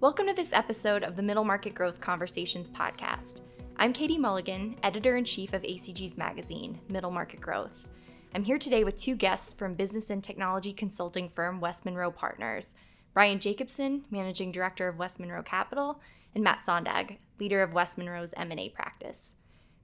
Welcome 0.00 0.28
to 0.28 0.32
this 0.32 0.52
episode 0.52 1.02
of 1.02 1.16
the 1.16 1.24
Middle 1.24 1.42
Market 1.42 1.74
Growth 1.74 2.00
Conversations 2.00 2.70
podcast. 2.70 3.40
I'm 3.78 3.92
Katie 3.92 4.16
Mulligan, 4.16 4.76
editor 4.84 5.16
in 5.16 5.24
chief 5.24 5.52
of 5.52 5.62
ACG's 5.62 6.16
magazine, 6.16 6.80
Middle 6.88 7.10
Market 7.10 7.40
Growth. 7.40 7.88
I'm 8.32 8.44
here 8.44 8.58
today 8.58 8.84
with 8.84 8.96
two 8.96 9.16
guests 9.16 9.52
from 9.52 9.74
business 9.74 10.10
and 10.10 10.22
technology 10.22 10.72
consulting 10.72 11.28
firm 11.28 11.58
West 11.58 11.84
Monroe 11.84 12.12
Partners 12.12 12.74
Brian 13.12 13.40
Jacobson, 13.40 14.04
managing 14.08 14.52
director 14.52 14.86
of 14.86 14.98
West 14.98 15.18
Monroe 15.18 15.42
Capital, 15.42 16.00
and 16.32 16.44
Matt 16.44 16.60
Sondag, 16.60 17.16
leader 17.40 17.60
of 17.60 17.74
West 17.74 17.98
Monroe's 17.98 18.32
M&A 18.36 18.68
practice. 18.68 19.34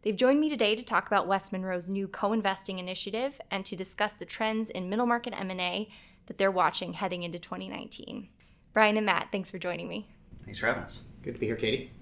They've 0.02 0.14
joined 0.14 0.38
me 0.38 0.48
today 0.48 0.76
to 0.76 0.82
talk 0.84 1.08
about 1.08 1.26
West 1.26 1.50
Monroe's 1.50 1.88
new 1.88 2.06
co-investing 2.06 2.78
initiative 2.78 3.40
and 3.50 3.64
to 3.64 3.74
discuss 3.74 4.12
the 4.12 4.26
trends 4.26 4.70
in 4.70 4.88
middle 4.88 5.06
market 5.06 5.34
M&A 5.36 5.90
that 6.26 6.38
they're 6.38 6.52
watching 6.52 6.92
heading 6.92 7.24
into 7.24 7.40
2019. 7.40 8.28
Brian 8.74 8.96
and 8.96 9.06
Matt, 9.06 9.28
thanks 9.30 9.48
for 9.48 9.58
joining 9.58 9.88
me. 9.88 10.08
Thanks 10.44 10.58
for 10.58 10.66
having 10.66 10.82
us. 10.82 11.04
Good 11.22 11.36
to 11.36 11.40
be 11.40 11.46
here, 11.46 11.56
Katie. 11.56 11.92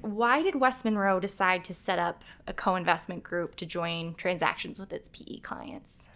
Why 0.00 0.42
did 0.42 0.56
West 0.56 0.84
Monroe 0.84 1.20
decide 1.20 1.64
to 1.64 1.74
set 1.74 1.98
up 1.98 2.24
a 2.46 2.52
co-investment 2.52 3.22
group 3.22 3.56
to 3.56 3.66
join 3.66 4.14
transactions 4.14 4.80
with 4.80 4.92
its 4.92 5.08
PE 5.10 5.40
clients? 5.40 6.08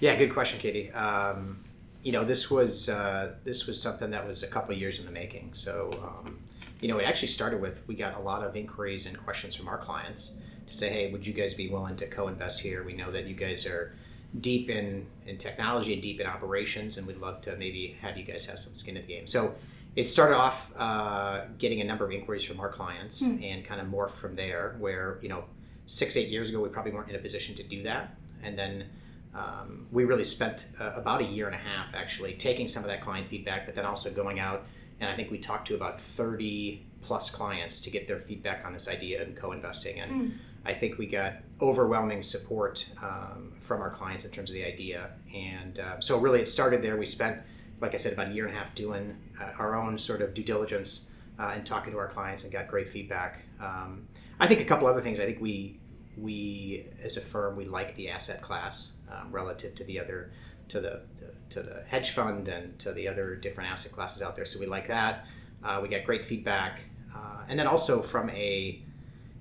Yeah, 0.00 0.14
good 0.16 0.32
question, 0.32 0.60
Katie. 0.60 0.92
Um, 0.92 1.64
you 2.02 2.12
know, 2.12 2.24
this 2.24 2.50
was 2.50 2.88
uh, 2.88 3.32
this 3.42 3.66
was 3.66 3.80
something 3.80 4.10
that 4.10 4.26
was 4.26 4.42
a 4.42 4.46
couple 4.46 4.74
of 4.74 4.80
years 4.80 4.98
in 4.98 5.06
the 5.06 5.10
making. 5.10 5.50
So 5.54 5.90
um, 6.02 6.38
you 6.80 6.88
know, 6.88 6.98
it 6.98 7.04
actually 7.04 7.28
started 7.28 7.60
with 7.60 7.82
we 7.86 7.94
got 7.94 8.16
a 8.16 8.20
lot 8.20 8.44
of 8.44 8.54
inquiries 8.54 9.06
and 9.06 9.18
questions 9.18 9.56
from 9.56 9.66
our 9.66 9.78
clients 9.78 10.36
to 10.66 10.74
say, 10.74 10.90
hey, 10.90 11.10
would 11.10 11.26
you 11.26 11.32
guys 11.32 11.54
be 11.54 11.68
willing 11.68 11.96
to 11.96 12.06
co-invest 12.06 12.60
here? 12.60 12.84
We 12.84 12.92
know 12.92 13.10
that 13.12 13.26
you 13.26 13.34
guys 13.34 13.64
are 13.66 13.94
deep 14.40 14.70
in, 14.70 15.06
in 15.26 15.38
technology 15.38 15.92
and 15.92 16.02
deep 16.02 16.20
in 16.20 16.26
operations, 16.26 16.98
and 16.98 17.06
we'd 17.06 17.18
love 17.18 17.40
to 17.42 17.56
maybe 17.56 17.96
have 18.00 18.16
you 18.16 18.24
guys 18.24 18.46
have 18.46 18.58
some 18.58 18.74
skin 18.74 18.96
in 18.96 19.02
the 19.06 19.08
game. 19.08 19.26
So 19.26 19.54
it 19.94 20.08
started 20.08 20.36
off 20.36 20.70
uh, 20.76 21.44
getting 21.58 21.80
a 21.80 21.84
number 21.84 22.04
of 22.04 22.12
inquiries 22.12 22.44
from 22.44 22.60
our 22.60 22.68
clients 22.68 23.22
mm. 23.22 23.42
and 23.42 23.64
kind 23.64 23.80
of 23.80 23.86
morphed 23.86 24.16
from 24.16 24.36
there, 24.36 24.76
where, 24.78 25.18
you 25.22 25.28
know, 25.28 25.44
six, 25.86 26.16
eight 26.16 26.28
years 26.28 26.50
ago, 26.50 26.60
we 26.60 26.68
probably 26.68 26.92
weren't 26.92 27.08
in 27.08 27.16
a 27.16 27.20
position 27.20 27.54
to 27.56 27.62
do 27.62 27.82
that. 27.84 28.14
And 28.42 28.58
then 28.58 28.86
um, 29.34 29.86
we 29.90 30.04
really 30.04 30.24
spent 30.24 30.68
uh, 30.80 30.92
about 30.96 31.22
a 31.22 31.24
year 31.24 31.46
and 31.46 31.54
a 31.54 31.58
half 31.58 31.94
actually 31.94 32.34
taking 32.34 32.68
some 32.68 32.82
of 32.82 32.88
that 32.88 33.02
client 33.02 33.28
feedback, 33.28 33.64
but 33.64 33.74
then 33.74 33.84
also 33.84 34.10
going 34.10 34.38
out 34.38 34.66
and 35.00 35.10
I 35.10 35.16
think 35.16 35.30
we 35.30 35.38
talked 35.38 35.68
to 35.68 35.74
about 35.74 36.00
30 36.00 36.84
plus 37.02 37.30
clients 37.30 37.80
to 37.80 37.90
get 37.90 38.08
their 38.08 38.18
feedback 38.20 38.64
on 38.64 38.72
this 38.72 38.88
idea 38.88 39.22
and 39.22 39.36
co-investing. 39.36 40.00
And 40.00 40.12
mm. 40.12 40.34
I 40.66 40.74
think 40.74 40.98
we 40.98 41.06
got 41.06 41.34
overwhelming 41.60 42.22
support 42.22 42.90
um, 43.02 43.52
from 43.60 43.80
our 43.80 43.90
clients 43.90 44.24
in 44.24 44.30
terms 44.30 44.50
of 44.50 44.54
the 44.54 44.64
idea. 44.64 45.10
And 45.34 45.78
uh, 45.78 46.00
so 46.00 46.18
really 46.18 46.40
it 46.40 46.48
started 46.48 46.82
there. 46.82 46.96
We 46.96 47.06
spent, 47.06 47.40
like 47.80 47.94
I 47.94 47.96
said, 47.96 48.12
about 48.12 48.28
a 48.28 48.32
year 48.32 48.46
and 48.46 48.54
a 48.54 48.58
half 48.58 48.74
doing 48.74 49.16
uh, 49.40 49.52
our 49.58 49.76
own 49.76 49.98
sort 49.98 50.20
of 50.22 50.34
due 50.34 50.44
diligence 50.44 51.06
uh, 51.38 51.52
and 51.54 51.64
talking 51.64 51.92
to 51.92 51.98
our 51.98 52.08
clients 52.08 52.44
and 52.44 52.52
got 52.52 52.68
great 52.68 52.90
feedback. 52.90 53.44
Um, 53.60 54.08
I 54.40 54.46
think 54.46 54.60
a 54.60 54.64
couple 54.64 54.86
other 54.86 55.00
things. 55.00 55.20
I 55.20 55.26
think 55.26 55.40
we 55.40 55.78
we 56.16 56.86
as 57.02 57.18
a 57.18 57.20
firm 57.20 57.56
we 57.56 57.66
like 57.66 57.94
the 57.96 58.08
asset 58.08 58.40
class 58.40 58.92
um, 59.12 59.30
relative 59.30 59.74
to 59.74 59.84
the 59.84 60.00
other 60.00 60.32
to 60.68 60.80
the, 60.80 61.02
to 61.50 61.62
the 61.62 61.84
hedge 61.86 62.10
fund 62.10 62.48
and 62.48 62.78
to 62.80 62.92
the 62.92 63.06
other 63.06 63.36
different 63.36 63.70
asset 63.70 63.92
classes 63.92 64.22
out 64.22 64.34
there. 64.34 64.44
So 64.44 64.58
we 64.58 64.66
like 64.66 64.88
that. 64.88 65.26
Uh, 65.62 65.78
we 65.82 65.88
got 65.88 66.04
great 66.04 66.24
feedback, 66.24 66.80
uh, 67.14 67.42
and 67.48 67.58
then 67.58 67.66
also 67.66 68.02
from 68.02 68.30
a 68.30 68.82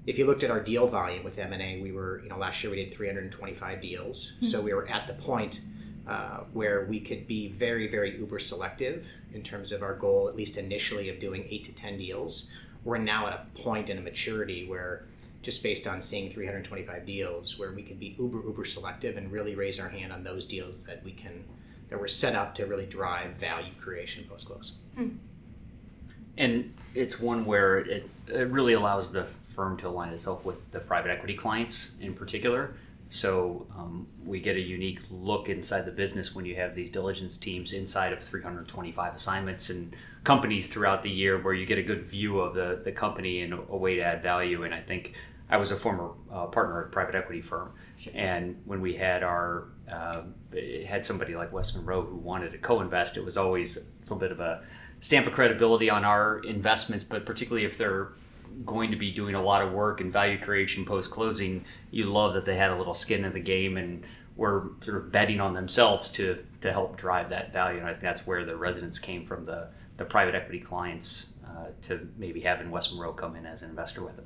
if 0.06 0.18
you 0.20 0.26
looked 0.26 0.44
at 0.44 0.52
our 0.52 0.60
deal 0.60 0.88
volume 0.88 1.24
with 1.24 1.38
M&A, 1.40 1.82
we 1.82 1.92
were, 1.92 2.22
you 2.22 2.30
know, 2.30 2.38
last 2.38 2.64
year 2.64 2.72
we 2.72 2.84
did 2.84 2.94
325 2.94 3.82
deals. 3.82 4.34
Mm-hmm. 4.36 4.46
So 4.46 4.62
we 4.62 4.74
were 4.74 4.88
at 4.88 5.08
the 5.08 5.14
point 5.14 5.62
uh, 6.08 6.42
where 6.54 6.86
we 6.86 7.00
could 7.00 7.28
be 7.28 7.48
very, 7.48 7.88
very 7.88 8.18
uber 8.18 8.38
selective 8.38 9.08
in 9.34 9.42
terms 9.42 9.72
of 9.72 9.82
our 9.82 9.96
goal, 9.96 10.30
at 10.30 10.36
least 10.36 10.58
initially, 10.58 11.10
of 11.10 11.20
doing 11.20 11.46
eight 11.50 11.64
to 11.66 11.74
10 11.74 11.98
deals. 11.98 12.48
We're 12.84 13.00
now 13.00 13.28
at 13.28 13.34
a 13.34 13.62
point 13.62 13.90
in 13.90 13.98
a 13.98 14.02
maturity 14.02 14.68
where 14.68 15.06
just 15.42 15.62
based 15.62 15.88
on 15.88 16.02
seeing 16.02 16.32
325 16.32 17.06
deals 17.06 17.58
where 17.58 17.72
we 17.72 17.84
can 17.84 17.98
be 17.98 18.16
uber 18.18 18.42
uber 18.46 18.66
selective 18.66 19.16
and 19.16 19.32
really 19.32 19.54
raise 19.54 19.80
our 19.80 19.90
hand 19.90 20.12
on 20.12 20.24
those 20.24 20.46
deals 20.46 20.86
that 20.86 21.04
we 21.04 21.12
can 21.12 21.44
that 21.90 22.00
were 22.00 22.08
set 22.08 22.36
up 22.36 22.56
to 22.56 22.66
really 22.66 22.88
drive 22.88 23.34
value 23.36 23.72
creation 23.80 24.26
post 24.28 24.48
close. 24.48 24.72
Hmm. 24.96 25.10
And 26.38 26.74
it's 26.94 27.20
one 27.20 27.46
where 27.46 27.80
it, 27.80 28.10
it 28.28 28.50
really 28.50 28.74
allows 28.74 29.12
the 29.12 29.24
firm 29.24 29.78
to 29.78 29.88
align 29.88 30.12
itself 30.12 30.44
with 30.44 30.72
the 30.72 30.80
private 30.80 31.12
equity 31.12 31.36
clients 31.36 31.92
in 32.02 32.14
particular. 32.14 32.76
So 33.10 33.68
um, 33.78 34.08
we 34.26 34.40
get 34.40 34.56
a 34.56 34.62
unique 34.62 35.00
look 35.12 35.48
inside 35.48 35.86
the 35.86 35.92
business 35.92 36.34
when 36.34 36.44
you 36.46 36.56
have 36.56 36.76
these 36.76 36.90
diligence 36.90 37.38
teams 37.38 37.74
inside 37.74 38.12
of 38.12 38.22
325 38.22 39.16
assignments 39.16 39.70
and 39.70 39.96
companies 40.24 40.70
throughout 40.70 41.04
the 41.04 41.10
year 41.10 41.40
where 41.40 41.54
you 41.54 41.66
get 41.66 41.78
a 41.78 41.84
good 41.84 42.06
view 42.06 42.40
of 42.40 42.56
the, 42.56 42.82
the 42.84 42.92
company 42.92 43.42
and 43.42 43.54
a 43.54 43.78
way 43.78 43.96
to 43.96 44.02
add 44.02 44.24
value. 44.24 44.64
And 44.64 44.74
I 44.74 44.82
think 44.82 45.14
I 45.50 45.58
was 45.58 45.72
a 45.72 45.76
former 45.76 46.12
uh, 46.32 46.48
partner 46.48 46.82
at 46.82 46.88
a 46.88 46.90
private 46.90 47.14
equity 47.14 47.42
firm, 47.42 47.72
and 48.16 48.60
when 48.66 48.82
we 48.82 48.96
had 48.96 49.22
our 49.22 49.66
uh, 49.92 50.24
had 50.88 51.04
somebody 51.04 51.36
like 51.36 51.54
West 51.54 51.76
Monroe 51.76 52.02
who 52.02 52.16
wanted 52.16 52.52
to 52.54 52.58
co-invest, 52.58 53.16
it 53.16 53.24
was 53.24 53.38
always 53.38 53.78
a 53.78 53.82
little 54.02 54.18
bit 54.18 54.32
of 54.32 54.40
a 54.40 54.64
stamp 55.06 55.28
of 55.28 55.34
credibility 55.34 55.88
on 55.88 56.04
our 56.04 56.40
investments. 56.40 57.04
But 57.04 57.28
particularly 57.28 57.64
if 57.64 57.78
they're 57.78 58.10
going 58.66 58.90
to 58.90 58.98
be 58.98 59.12
doing 59.12 59.36
a 59.36 59.42
lot 59.42 59.62
of 59.62 59.72
work 59.72 60.02
and 60.02 60.12
value 60.12 60.40
creation 60.40 60.84
post 60.84 61.12
closing, 61.12 61.64
you 61.92 62.06
love 62.06 62.34
that 62.34 62.44
they 62.44 62.58
had 62.58 62.72
a 62.72 62.76
little 62.76 62.96
skin 62.96 63.24
in 63.24 63.32
the 63.32 63.40
game 63.40 63.78
and 63.78 64.04
were 64.36 64.72
sort 64.82 64.98
of 64.98 65.12
betting 65.12 65.40
on 65.40 65.54
themselves 65.54 66.10
to 66.10 66.44
to 66.62 66.72
help 66.72 66.98
drive 66.98 67.30
that 67.30 67.54
value. 67.54 67.78
And 67.78 67.88
I 67.88 67.92
think 67.92 68.02
that's 68.02 68.26
where 68.26 68.46
the 68.46 68.56
resonance 68.56 68.98
came 68.98 69.28
from 69.28 69.46
the 69.46 69.68
the 69.98 70.06
private 70.06 70.34
equity 70.34 70.60
clients 70.60 71.28
uh, 71.46 71.68
to 71.84 72.08
maybe 72.18 72.42
having 72.42 72.72
West 72.72 72.92
Monroe 72.92 73.14
come 73.14 73.36
in 73.36 73.46
as 73.46 73.62
an 73.62 73.70
investor 73.70 74.04
with 74.04 74.16
them. 74.16 74.26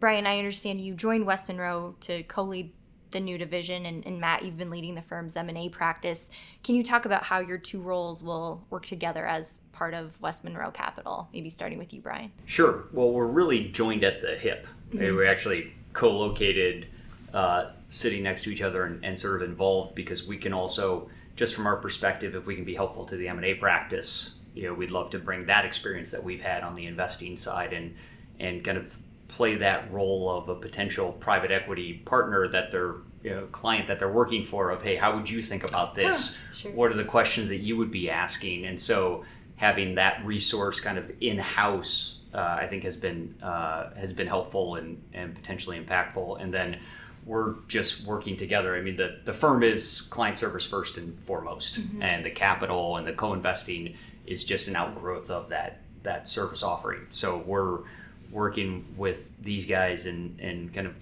Brian, 0.00 0.26
I 0.26 0.38
understand 0.38 0.80
you 0.80 0.94
joined 0.94 1.26
West 1.26 1.48
Monroe 1.48 1.96
to 2.00 2.22
co-lead 2.22 2.72
the 3.10 3.20
new 3.20 3.38
division, 3.38 3.86
and, 3.86 4.06
and 4.06 4.20
Matt, 4.20 4.44
you've 4.44 4.56
been 4.56 4.70
leading 4.70 4.94
the 4.94 5.02
firm's 5.02 5.36
M&A 5.36 5.68
practice. 5.68 6.30
Can 6.62 6.74
you 6.74 6.82
talk 6.82 7.04
about 7.04 7.24
how 7.24 7.40
your 7.40 7.58
two 7.58 7.80
roles 7.80 8.22
will 8.22 8.64
work 8.70 8.86
together 8.86 9.26
as 9.26 9.60
part 9.72 9.94
of 9.94 10.20
West 10.20 10.44
Monroe 10.44 10.70
Capital? 10.70 11.28
Maybe 11.32 11.50
starting 11.50 11.78
with 11.78 11.92
you, 11.92 12.00
Brian. 12.00 12.32
Sure. 12.46 12.84
Well, 12.92 13.10
we're 13.10 13.26
really 13.26 13.68
joined 13.68 14.04
at 14.04 14.20
the 14.20 14.36
hip. 14.36 14.66
Mm-hmm. 14.90 15.16
We're 15.16 15.26
actually 15.30 15.72
co-located, 15.92 16.86
uh, 17.32 17.70
sitting 17.88 18.22
next 18.22 18.44
to 18.44 18.50
each 18.50 18.62
other, 18.62 18.84
and, 18.84 19.04
and 19.04 19.18
sort 19.18 19.42
of 19.42 19.48
involved 19.48 19.94
because 19.94 20.26
we 20.26 20.36
can 20.36 20.52
also, 20.52 21.08
just 21.36 21.54
from 21.54 21.66
our 21.66 21.76
perspective, 21.76 22.34
if 22.34 22.46
we 22.46 22.54
can 22.54 22.64
be 22.64 22.74
helpful 22.74 23.04
to 23.06 23.16
the 23.16 23.28
M&A 23.28 23.54
practice, 23.54 24.36
you 24.54 24.64
know, 24.64 24.74
we'd 24.74 24.90
love 24.90 25.10
to 25.10 25.18
bring 25.18 25.46
that 25.46 25.64
experience 25.64 26.10
that 26.10 26.22
we've 26.22 26.42
had 26.42 26.62
on 26.62 26.74
the 26.74 26.86
investing 26.86 27.36
side 27.36 27.72
and 27.72 27.94
and 28.40 28.64
kind 28.64 28.78
of 28.78 28.96
play 29.28 29.56
that 29.56 29.92
role 29.92 30.30
of 30.30 30.48
a 30.48 30.54
potential 30.54 31.12
private 31.12 31.50
equity 31.50 32.02
partner 32.04 32.48
that 32.48 32.70
they're 32.70 32.96
you 33.22 33.30
know, 33.30 33.46
client 33.52 33.88
that 33.88 33.98
they're 33.98 34.10
working 34.10 34.44
for 34.44 34.70
of 34.70 34.82
hey 34.82 34.96
how 34.96 35.14
would 35.14 35.28
you 35.28 35.42
think 35.42 35.68
about 35.68 35.94
this? 35.94 36.38
sure. 36.52 36.72
what 36.72 36.90
are 36.90 36.96
the 36.96 37.04
questions 37.04 37.48
that 37.50 37.58
you 37.58 37.76
would 37.76 37.90
be 37.90 38.10
asking? 38.10 38.64
And 38.66 38.80
so 38.80 39.24
having 39.56 39.96
that 39.96 40.24
resource 40.24 40.80
kind 40.80 40.98
of 40.98 41.10
in-house 41.20 42.20
uh, 42.32 42.58
i 42.60 42.66
think 42.66 42.84
has 42.84 42.94
been 42.94 43.34
uh, 43.42 43.90
has 43.94 44.12
been 44.12 44.26
helpful 44.26 44.76
and, 44.76 45.02
and 45.12 45.34
potentially 45.34 45.78
impactful. 45.78 46.40
And 46.40 46.52
then 46.52 46.78
we're 47.26 47.56
just 47.66 48.04
working 48.04 48.36
together. 48.36 48.74
I 48.76 48.80
mean 48.80 48.96
the, 48.96 49.20
the 49.24 49.32
firm 49.34 49.62
is 49.62 50.02
client 50.02 50.38
service 50.38 50.64
first 50.64 50.96
and 50.96 51.20
foremost. 51.20 51.80
Mm-hmm. 51.80 52.02
and 52.02 52.24
the 52.24 52.30
capital 52.30 52.96
and 52.96 53.06
the 53.06 53.12
co-investing 53.12 53.94
is 54.26 54.44
just 54.44 54.68
an 54.68 54.76
outgrowth 54.76 55.30
of 55.30 55.50
that 55.50 55.80
that 56.04 56.28
service 56.28 56.62
offering. 56.62 57.06
So 57.10 57.42
we're 57.44 57.80
working 58.30 58.94
with 58.96 59.26
these 59.42 59.66
guys 59.66 60.06
and, 60.06 60.38
and 60.40 60.72
kind 60.74 60.86
of 60.86 60.94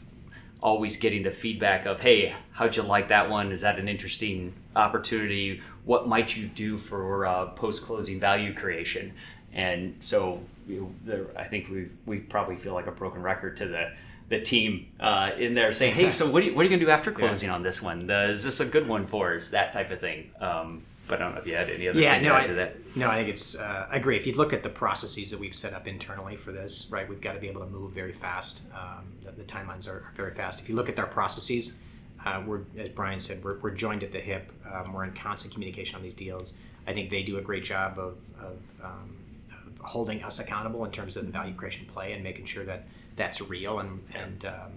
always 0.62 0.97
getting 0.97 1.22
the 1.22 1.31
feedback 1.31 1.87
of, 1.87 2.00
hey, 2.00 2.34
how'd 2.53 2.76
you 2.76 2.82
like 2.82 3.09
that 3.09 3.28
one? 3.28 3.53
Is 3.53 3.60
that 3.60 3.78
an 3.78 3.88
interesting 3.88 4.54
opportunity? 4.75 5.60
What 5.84 6.09
might 6.09 6.37
you 6.37 6.47
do 6.47 6.78
for 6.78 7.26
uh, 7.26 7.46
post 7.46 7.84
closing 7.84 8.19
value 8.19 8.55
creation? 8.55 9.12
And 9.52 9.96
so 10.00 10.40
you 10.67 10.81
know, 10.81 10.94
there, 11.05 11.26
I 11.37 11.44
think 11.44 11.69
we 11.69 11.88
we 12.05 12.19
probably 12.19 12.56
feel 12.56 12.75
like 12.75 12.87
a 12.87 12.93
broken 12.93 13.23
record 13.23 13.56
to 13.58 13.67
the 13.67 13.93
the 14.28 14.40
team 14.40 14.88
uh, 14.99 15.31
in 15.38 15.55
there 15.55 15.70
saying, 15.70 15.94
hey, 15.94 16.11
so 16.11 16.28
what 16.28 16.43
are 16.43 16.46
you, 16.46 16.55
what 16.55 16.62
are 16.62 16.64
you 16.64 16.70
going 16.70 16.81
to 16.81 16.87
do 16.87 16.90
after 16.90 17.12
closing 17.12 17.49
yeah. 17.49 17.55
on 17.55 17.62
this 17.62 17.81
one? 17.81 18.11
Uh, 18.11 18.26
is 18.28 18.43
this 18.43 18.58
a 18.61 18.67
good 18.67 18.88
one 18.88 19.06
for 19.06 19.34
us? 19.34 19.50
That 19.50 19.73
type 19.73 19.90
of 19.90 20.00
thing. 20.00 20.31
Um, 20.40 20.82
but 21.08 21.20
I 21.20 21.25
don't 21.25 21.35
know 21.35 21.41
if 21.41 21.47
you 21.47 21.55
had 21.55 21.70
any 21.70 21.88
other 21.88 22.00
yeah, 22.00 22.20
no, 22.20 22.35
I, 22.35 22.73
No, 22.94 23.11
I 23.11 23.17
think 23.17 23.29
it's. 23.29 23.55
Uh, 23.55 23.87
I 23.91 23.97
agree. 23.97 24.17
If 24.17 24.26
you 24.26 24.32
look 24.35 24.53
at 24.53 24.62
the 24.62 24.69
processes 24.69 25.31
that 25.31 25.38
we've 25.38 25.55
set 25.55 25.73
up 25.73 25.87
internally 25.87 26.37
for 26.37 26.53
this, 26.53 26.88
right, 26.91 27.08
we've 27.08 27.20
got 27.20 27.35
to 27.35 27.41
be 27.41 27.49
able 27.49 27.61
to 27.62 27.69
move 27.69 27.93
very 27.93 28.12
fast. 28.12 28.62
Um, 28.75 29.05
the, 29.25 29.32
the, 29.32 29.44
timelines 29.44 29.88
are, 29.88 30.12
very 30.17 30.35
fast. 30.35 30.61
If 30.61 30.69
you 30.69 30.75
look 30.75 30.88
at 30.88 30.99
our 30.99 31.06
processes, 31.06 31.76
uh, 32.25 32.43
we're 32.44 32.62
as 32.76 32.88
Brian 32.91 33.20
said, 33.20 33.44
we're, 33.44 33.58
we're 33.58 33.70
joined 33.70 34.03
at 34.03 34.12
the 34.12 34.20
hip. 34.20 34.53
Um, 34.73 34.93
we're 34.93 35.05
in 35.05 35.12
constant 35.12 35.55
communication 35.55 35.97
on 35.97 36.03
these 36.03 36.14
deals. 36.14 36.55
I 36.87 36.93
think 36.93 37.11
they 37.11 37.23
do 37.23 37.38
a 37.38 37.43
great 37.43 37.64
job 37.64 37.99
of, 37.99 38.17
of, 38.41 38.59
um, 38.82 39.17
of, 39.50 39.79
holding 39.81 40.23
us 40.23 40.38
accountable 40.38 40.85
in 40.85 40.91
terms 40.91 41.17
of 41.17 41.26
the 41.26 41.32
value 41.32 41.55
creation 41.55 41.87
play 41.93 42.12
and 42.12 42.23
making 42.23 42.47
sure 42.47 42.64
that 42.64 42.87
that's 43.17 43.41
real 43.41 43.79
and 43.79 44.02
and 44.14 44.44
um, 44.44 44.73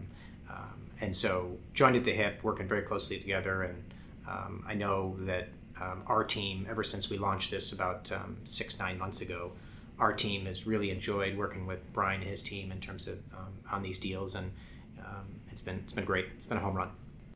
um, 0.50 0.90
and 1.02 1.16
so 1.16 1.58
joined 1.74 1.96
at 1.96 2.04
the 2.04 2.14
hip, 2.14 2.40
working 2.44 2.68
very 2.68 2.82
closely 2.82 3.20
together. 3.20 3.64
And 3.64 3.84
um, 4.28 4.64
I 4.68 4.74
know 4.74 5.16
that 5.20 5.50
um, 5.82 6.04
our 6.08 6.24
team, 6.24 6.68
ever 6.70 6.84
since 6.84 7.10
we 7.10 7.18
launched 7.18 7.52
this 7.52 7.72
about 7.72 8.12
um, 8.12 8.38
six, 8.44 8.80
nine 8.80 8.98
months 8.98 9.22
ago, 9.22 9.52
our 10.00 10.14
team 10.14 10.46
has 10.46 10.66
really 10.66 10.92
enjoyed 10.92 11.38
working 11.38 11.66
with 11.66 11.80
Brian 11.94 12.22
and 12.22 12.30
his 12.30 12.42
team 12.42 12.72
in 12.72 12.80
terms 12.80 13.08
of 13.08 13.18
um, 13.34 13.54
on 13.72 13.82
these 13.82 14.00
deals, 14.00 14.36
and 14.36 14.52
um, 15.00 15.26
it's 15.50 15.62
been 15.62 15.80
it's 15.84 15.94
been 15.94 16.06
great. 16.06 16.26
It's 16.38 16.46
been 16.46 16.58
a 16.58 16.62
home 16.62 16.76
run. 16.76 16.90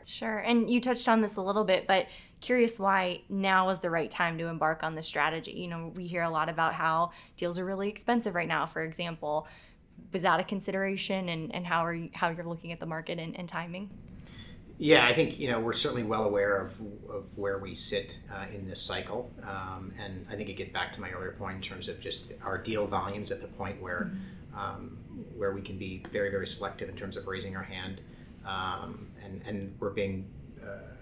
Sure. 0.05 0.39
And 0.39 0.69
you 0.69 0.81
touched 0.81 1.07
on 1.07 1.21
this 1.21 1.37
a 1.37 1.41
little 1.41 1.63
bit, 1.63 1.87
but 1.87 2.07
curious 2.41 2.79
why 2.79 3.21
now 3.29 3.69
is 3.69 3.79
the 3.79 3.89
right 3.89 4.11
time 4.11 4.37
to 4.37 4.47
embark 4.47 4.83
on 4.83 4.95
this 4.95 5.07
strategy. 5.07 5.51
You 5.51 5.67
know, 5.67 5.93
we 5.95 6.07
hear 6.07 6.23
a 6.23 6.29
lot 6.29 6.49
about 6.49 6.73
how 6.73 7.11
deals 7.37 7.57
are 7.57 7.65
really 7.65 7.89
expensive 7.89 8.35
right 8.35 8.47
now, 8.47 8.65
for 8.65 8.81
example. 8.81 9.47
Was 10.11 10.23
that 10.23 10.39
a 10.39 10.43
consideration 10.43 11.29
and, 11.29 11.53
and 11.55 11.65
how 11.65 11.85
are 11.85 11.93
you, 11.93 12.09
how 12.13 12.29
you're 12.29 12.45
looking 12.45 12.71
at 12.71 12.79
the 12.79 12.85
market 12.85 13.17
and, 13.19 13.37
and 13.37 13.47
timing? 13.47 13.89
Yeah, 14.79 15.05
I 15.05 15.13
think 15.13 15.39
you 15.39 15.51
know 15.51 15.59
we're 15.59 15.73
certainly 15.73 16.03
well 16.03 16.23
aware 16.23 16.57
of, 16.57 16.71
of 17.09 17.25
where 17.35 17.59
we 17.59 17.75
sit 17.75 18.17
uh, 18.31 18.45
in 18.53 18.67
this 18.67 18.81
cycle, 18.81 19.31
um, 19.43 19.93
and 19.99 20.25
I 20.29 20.35
think 20.35 20.49
it 20.49 20.53
gets 20.53 20.73
back 20.73 20.91
to 20.93 21.01
my 21.01 21.11
earlier 21.11 21.33
point 21.33 21.57
in 21.57 21.61
terms 21.61 21.87
of 21.87 21.99
just 21.99 22.33
our 22.43 22.57
deal 22.57 22.87
volumes 22.87 23.31
at 23.31 23.39
the 23.41 23.47
point 23.47 23.81
where 23.81 24.11
mm-hmm. 24.11 24.59
um, 24.59 24.97
where 25.37 25.53
we 25.53 25.61
can 25.61 25.77
be 25.77 26.03
very 26.11 26.31
very 26.31 26.47
selective 26.47 26.89
in 26.89 26.95
terms 26.95 27.15
of 27.17 27.27
raising 27.27 27.55
our 27.55 27.63
hand, 27.63 28.01
um, 28.47 29.07
and 29.23 29.41
and 29.45 29.75
we're 29.79 29.91
being 29.91 30.25
uh, 30.61 30.95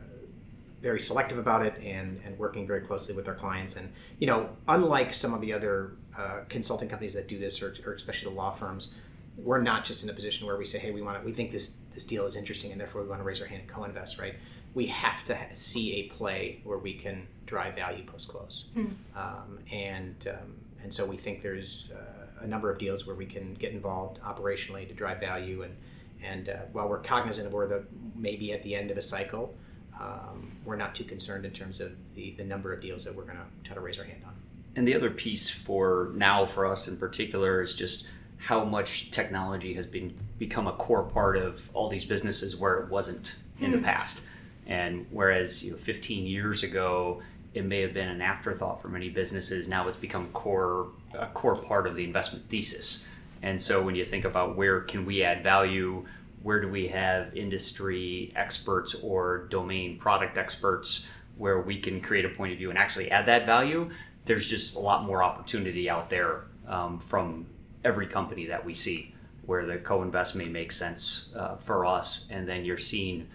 very 0.81 0.99
selective 0.99 1.37
about 1.37 1.65
it 1.65 1.75
and 1.81 2.19
and 2.25 2.37
working 2.37 2.67
very 2.67 2.81
closely 2.81 3.15
with 3.15 3.27
our 3.27 3.35
clients, 3.35 3.77
and 3.77 3.93
you 4.19 4.27
know 4.27 4.49
unlike 4.67 5.13
some 5.13 5.33
of 5.33 5.39
the 5.39 5.53
other 5.53 5.93
uh, 6.17 6.41
consulting 6.49 6.89
companies 6.89 7.13
that 7.13 7.29
do 7.29 7.39
this, 7.39 7.61
or, 7.61 7.73
or 7.85 7.93
especially 7.93 8.29
the 8.29 8.35
law 8.35 8.51
firms 8.51 8.93
we're 9.37 9.61
not 9.61 9.85
just 9.85 10.03
in 10.03 10.09
a 10.09 10.13
position 10.13 10.45
where 10.45 10.57
we 10.57 10.65
say, 10.65 10.79
hey, 10.79 10.91
we 10.91 11.01
want 11.01 11.19
to, 11.19 11.25
we 11.25 11.33
think 11.33 11.51
this 11.51 11.77
this 11.93 12.03
deal 12.03 12.25
is 12.25 12.35
interesting, 12.35 12.71
and 12.71 12.79
therefore 12.79 13.01
we 13.01 13.07
want 13.07 13.21
to 13.21 13.25
raise 13.25 13.41
our 13.41 13.47
hand 13.47 13.61
and 13.61 13.69
co-invest, 13.69 14.17
right? 14.17 14.35
We 14.73 14.87
have 14.87 15.25
to 15.25 15.37
see 15.53 15.93
a 15.95 16.03
play 16.03 16.61
where 16.63 16.77
we 16.77 16.93
can 16.93 17.27
drive 17.45 17.75
value 17.75 18.05
post 18.05 18.27
close, 18.27 18.65
mm. 18.75 18.93
um, 19.15 19.59
and 19.71 20.27
um, 20.29 20.55
and 20.83 20.93
so 20.93 21.05
we 21.05 21.17
think 21.17 21.41
there's 21.41 21.93
uh, 21.95 22.43
a 22.43 22.47
number 22.47 22.71
of 22.71 22.79
deals 22.79 23.05
where 23.05 23.15
we 23.15 23.25
can 23.25 23.53
get 23.53 23.71
involved 23.71 24.21
operationally 24.21 24.87
to 24.87 24.93
drive 24.93 25.19
value, 25.19 25.63
and 25.63 25.75
and 26.23 26.49
uh, 26.49 26.57
while 26.71 26.87
we're 26.87 26.99
cognizant 26.99 27.47
of 27.47 27.53
where 27.53 27.67
the 27.67 27.83
maybe 28.15 28.53
at 28.53 28.63
the 28.63 28.75
end 28.75 28.91
of 28.91 28.97
a 28.97 29.01
cycle, 29.01 29.55
um, 29.99 30.51
we're 30.63 30.75
not 30.75 30.95
too 30.95 31.03
concerned 31.03 31.45
in 31.45 31.51
terms 31.51 31.81
of 31.81 31.91
the 32.15 32.31
the 32.37 32.43
number 32.43 32.73
of 32.73 32.81
deals 32.81 33.03
that 33.05 33.15
we're 33.15 33.25
going 33.25 33.37
to 33.37 33.67
try 33.67 33.75
to 33.75 33.81
raise 33.81 33.99
our 33.99 34.05
hand 34.05 34.21
on. 34.25 34.33
And 34.75 34.87
the 34.87 34.95
other 34.95 35.09
piece 35.09 35.49
for 35.49 36.11
now 36.15 36.45
for 36.45 36.65
us 36.65 36.87
in 36.87 36.97
particular 36.97 37.61
is 37.61 37.75
just 37.75 38.07
how 38.41 38.65
much 38.65 39.11
technology 39.11 39.73
has 39.75 39.85
been 39.85 40.13
become 40.39 40.67
a 40.67 40.73
core 40.73 41.03
part 41.03 41.37
of 41.37 41.69
all 41.73 41.87
these 41.87 42.05
businesses 42.05 42.55
where 42.55 42.79
it 42.79 42.89
wasn't 42.89 43.35
in 43.59 43.71
the 43.71 43.77
hmm. 43.77 43.83
past. 43.83 44.23
And 44.65 45.05
whereas 45.11 45.63
you 45.63 45.71
know, 45.71 45.77
15 45.77 46.25
years 46.25 46.63
ago, 46.63 47.21
it 47.53 47.65
may 47.65 47.81
have 47.81 47.93
been 47.93 48.07
an 48.07 48.21
afterthought 48.21 48.81
for 48.81 48.87
many 48.87 49.09
businesses. 49.09 49.67
Now 49.67 49.87
it's 49.87 49.97
become 49.97 50.29
core 50.29 50.87
a 51.13 51.27
core 51.27 51.55
part 51.55 51.85
of 51.85 51.95
the 51.95 52.03
investment 52.03 52.47
thesis. 52.49 53.07
And 53.43 53.59
so 53.59 53.81
when 53.83 53.95
you 53.95 54.05
think 54.05 54.25
about 54.25 54.55
where 54.55 54.81
can 54.81 55.05
we 55.05 55.23
add 55.23 55.43
value, 55.43 56.05
where 56.41 56.61
do 56.61 56.69
we 56.69 56.87
have 56.87 57.35
industry 57.35 58.31
experts 58.35 58.95
or 59.03 59.47
domain 59.49 59.99
product 59.99 60.37
experts 60.37 61.07
where 61.37 61.61
we 61.61 61.79
can 61.79 62.01
create 62.01 62.25
a 62.25 62.29
point 62.29 62.53
of 62.53 62.57
view 62.57 62.69
and 62.69 62.77
actually 62.77 63.11
add 63.11 63.25
that 63.27 63.45
value, 63.45 63.89
there's 64.25 64.47
just 64.47 64.75
a 64.75 64.79
lot 64.79 65.03
more 65.03 65.21
opportunity 65.21 65.89
out 65.89 66.09
there 66.09 66.45
um, 66.67 66.99
from 66.99 67.45
every 67.83 68.07
company 68.07 68.45
that 68.47 68.63
we 68.63 68.73
see 68.73 69.13
where 69.45 69.65
the 69.65 69.77
co-invest 69.77 70.35
may 70.35 70.45
make 70.45 70.71
sense 70.71 71.29
uh, 71.35 71.55
for 71.57 71.85
us. 71.85 72.27
And 72.29 72.47
then 72.47 72.63
you're 72.63 72.77
seeing 72.77 73.27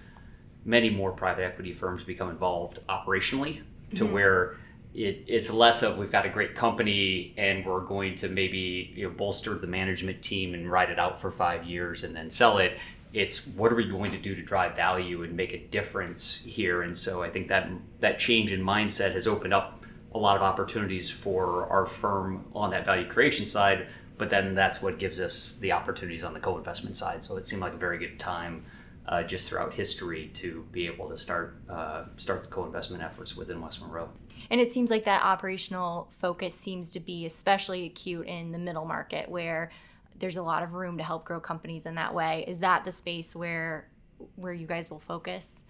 many 0.64 0.90
more 0.90 1.12
private 1.12 1.44
equity 1.44 1.72
firms 1.72 2.04
become 2.04 2.30
involved 2.30 2.80
operationally 2.88 3.62
to 3.94 4.04
mm-hmm. 4.04 4.12
where 4.12 4.56
it, 4.94 5.24
it's 5.26 5.50
less 5.50 5.82
of 5.82 5.98
we've 5.98 6.10
got 6.10 6.26
a 6.26 6.28
great 6.28 6.54
company 6.54 7.34
and 7.36 7.64
we're 7.66 7.80
going 7.80 8.14
to 8.16 8.28
maybe 8.28 8.92
you 8.96 9.08
know, 9.08 9.14
bolster 9.14 9.54
the 9.54 9.66
management 9.66 10.22
team 10.22 10.54
and 10.54 10.70
ride 10.70 10.90
it 10.90 10.98
out 10.98 11.20
for 11.20 11.30
five 11.30 11.64
years 11.64 12.02
and 12.04 12.14
then 12.16 12.30
sell 12.30 12.58
it. 12.58 12.78
It's 13.12 13.46
what 13.48 13.72
are 13.72 13.76
we 13.76 13.88
going 13.88 14.10
to 14.12 14.18
do 14.18 14.34
to 14.34 14.42
drive 14.42 14.74
value 14.74 15.22
and 15.22 15.36
make 15.36 15.52
a 15.52 15.58
difference 15.58 16.42
here? 16.44 16.82
And 16.82 16.96
so 16.96 17.22
i 17.22 17.30
think 17.30 17.48
that 17.48 17.68
that 18.00 18.18
change 18.18 18.52
in 18.52 18.62
mindset 18.62 19.12
has 19.12 19.26
opened 19.26 19.54
up 19.54 19.84
a 20.14 20.18
lot 20.18 20.36
of 20.36 20.42
opportunities 20.42 21.10
for 21.10 21.68
our 21.68 21.86
firm 21.86 22.46
on 22.54 22.70
that 22.70 22.86
value 22.86 23.06
creation 23.06 23.44
side 23.44 23.86
but 24.18 24.30
then 24.30 24.54
that's 24.54 24.80
what 24.80 24.98
gives 24.98 25.20
us 25.20 25.56
the 25.60 25.72
opportunities 25.72 26.24
on 26.24 26.34
the 26.34 26.40
co-investment 26.40 26.96
side. 26.96 27.22
So 27.22 27.36
it 27.36 27.46
seemed 27.46 27.62
like 27.62 27.74
a 27.74 27.78
very 27.78 27.98
good 27.98 28.18
time 28.18 28.64
uh, 29.08 29.22
just 29.22 29.48
throughout 29.48 29.72
history 29.72 30.30
to 30.34 30.66
be 30.72 30.86
able 30.86 31.08
to 31.08 31.16
start 31.16 31.56
uh, 31.68 32.04
start 32.16 32.42
the 32.42 32.48
co-investment 32.48 33.02
efforts 33.02 33.36
within 33.36 33.60
West 33.60 33.80
Monroe. 33.80 34.08
And 34.50 34.60
it 34.60 34.72
seems 34.72 34.90
like 34.90 35.04
that 35.04 35.22
operational 35.22 36.08
focus 36.18 36.54
seems 36.54 36.92
to 36.92 37.00
be 37.00 37.24
especially 37.26 37.86
acute 37.86 38.26
in 38.26 38.52
the 38.52 38.58
middle 38.58 38.84
market 38.84 39.28
where 39.28 39.70
there's 40.18 40.36
a 40.36 40.42
lot 40.42 40.62
of 40.62 40.72
room 40.72 40.98
to 40.98 41.04
help 41.04 41.24
grow 41.24 41.40
companies 41.40 41.86
in 41.86 41.94
that 41.96 42.14
way. 42.14 42.44
Is 42.48 42.60
that 42.60 42.84
the 42.84 42.92
space 42.92 43.36
where 43.36 43.88
where 44.36 44.52
you 44.52 44.66
guys 44.66 44.90
will 44.90 45.00
focus? 45.00 45.62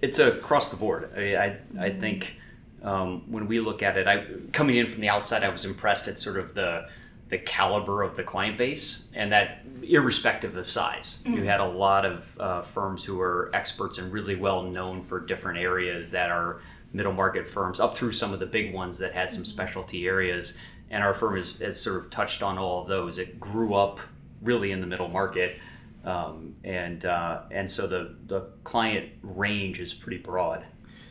It's 0.00 0.18
across 0.18 0.70
the 0.70 0.76
board. 0.76 1.10
I 1.16 1.20
I, 1.20 1.48
mm-hmm. 1.48 1.80
I 1.80 1.90
think 1.90 2.36
um, 2.82 3.30
when 3.30 3.46
we 3.46 3.60
look 3.60 3.82
at 3.82 3.96
it, 3.96 4.06
I 4.06 4.24
coming 4.52 4.76
in 4.76 4.86
from 4.86 5.00
the 5.00 5.08
outside, 5.08 5.44
I 5.44 5.48
was 5.50 5.64
impressed 5.64 6.08
at 6.08 6.18
sort 6.18 6.38
of 6.38 6.54
the 6.54 6.88
the 7.32 7.38
caliber 7.38 8.02
of 8.02 8.14
the 8.14 8.22
client 8.22 8.58
base, 8.58 9.06
and 9.14 9.32
that 9.32 9.64
irrespective 9.82 10.54
of 10.58 10.68
size. 10.68 11.22
Mm-hmm. 11.24 11.38
You 11.38 11.44
had 11.44 11.60
a 11.60 11.66
lot 11.66 12.04
of 12.04 12.38
uh, 12.38 12.60
firms 12.60 13.02
who 13.04 13.18
are 13.22 13.50
experts 13.54 13.96
and 13.96 14.12
really 14.12 14.36
well 14.36 14.64
known 14.64 15.02
for 15.02 15.18
different 15.18 15.58
areas 15.58 16.10
that 16.10 16.30
are 16.30 16.60
middle 16.92 17.14
market 17.14 17.48
firms, 17.48 17.80
up 17.80 17.96
through 17.96 18.12
some 18.12 18.34
of 18.34 18.38
the 18.38 18.44
big 18.44 18.74
ones 18.74 18.98
that 18.98 19.14
had 19.14 19.30
some 19.30 19.44
mm-hmm. 19.44 19.46
specialty 19.46 20.06
areas. 20.06 20.58
And 20.90 21.02
our 21.02 21.14
firm 21.14 21.36
has, 21.36 21.56
has 21.56 21.80
sort 21.80 21.96
of 21.96 22.10
touched 22.10 22.42
on 22.42 22.58
all 22.58 22.82
of 22.82 22.88
those. 22.88 23.16
It 23.16 23.40
grew 23.40 23.72
up 23.72 23.98
really 24.42 24.70
in 24.70 24.82
the 24.82 24.86
middle 24.86 25.08
market. 25.08 25.56
Um, 26.04 26.56
and 26.64 27.02
uh, 27.06 27.44
and 27.50 27.70
so 27.70 27.86
the, 27.86 28.14
the 28.26 28.42
client 28.62 29.10
range 29.22 29.80
is 29.80 29.94
pretty 29.94 30.18
broad. 30.18 30.66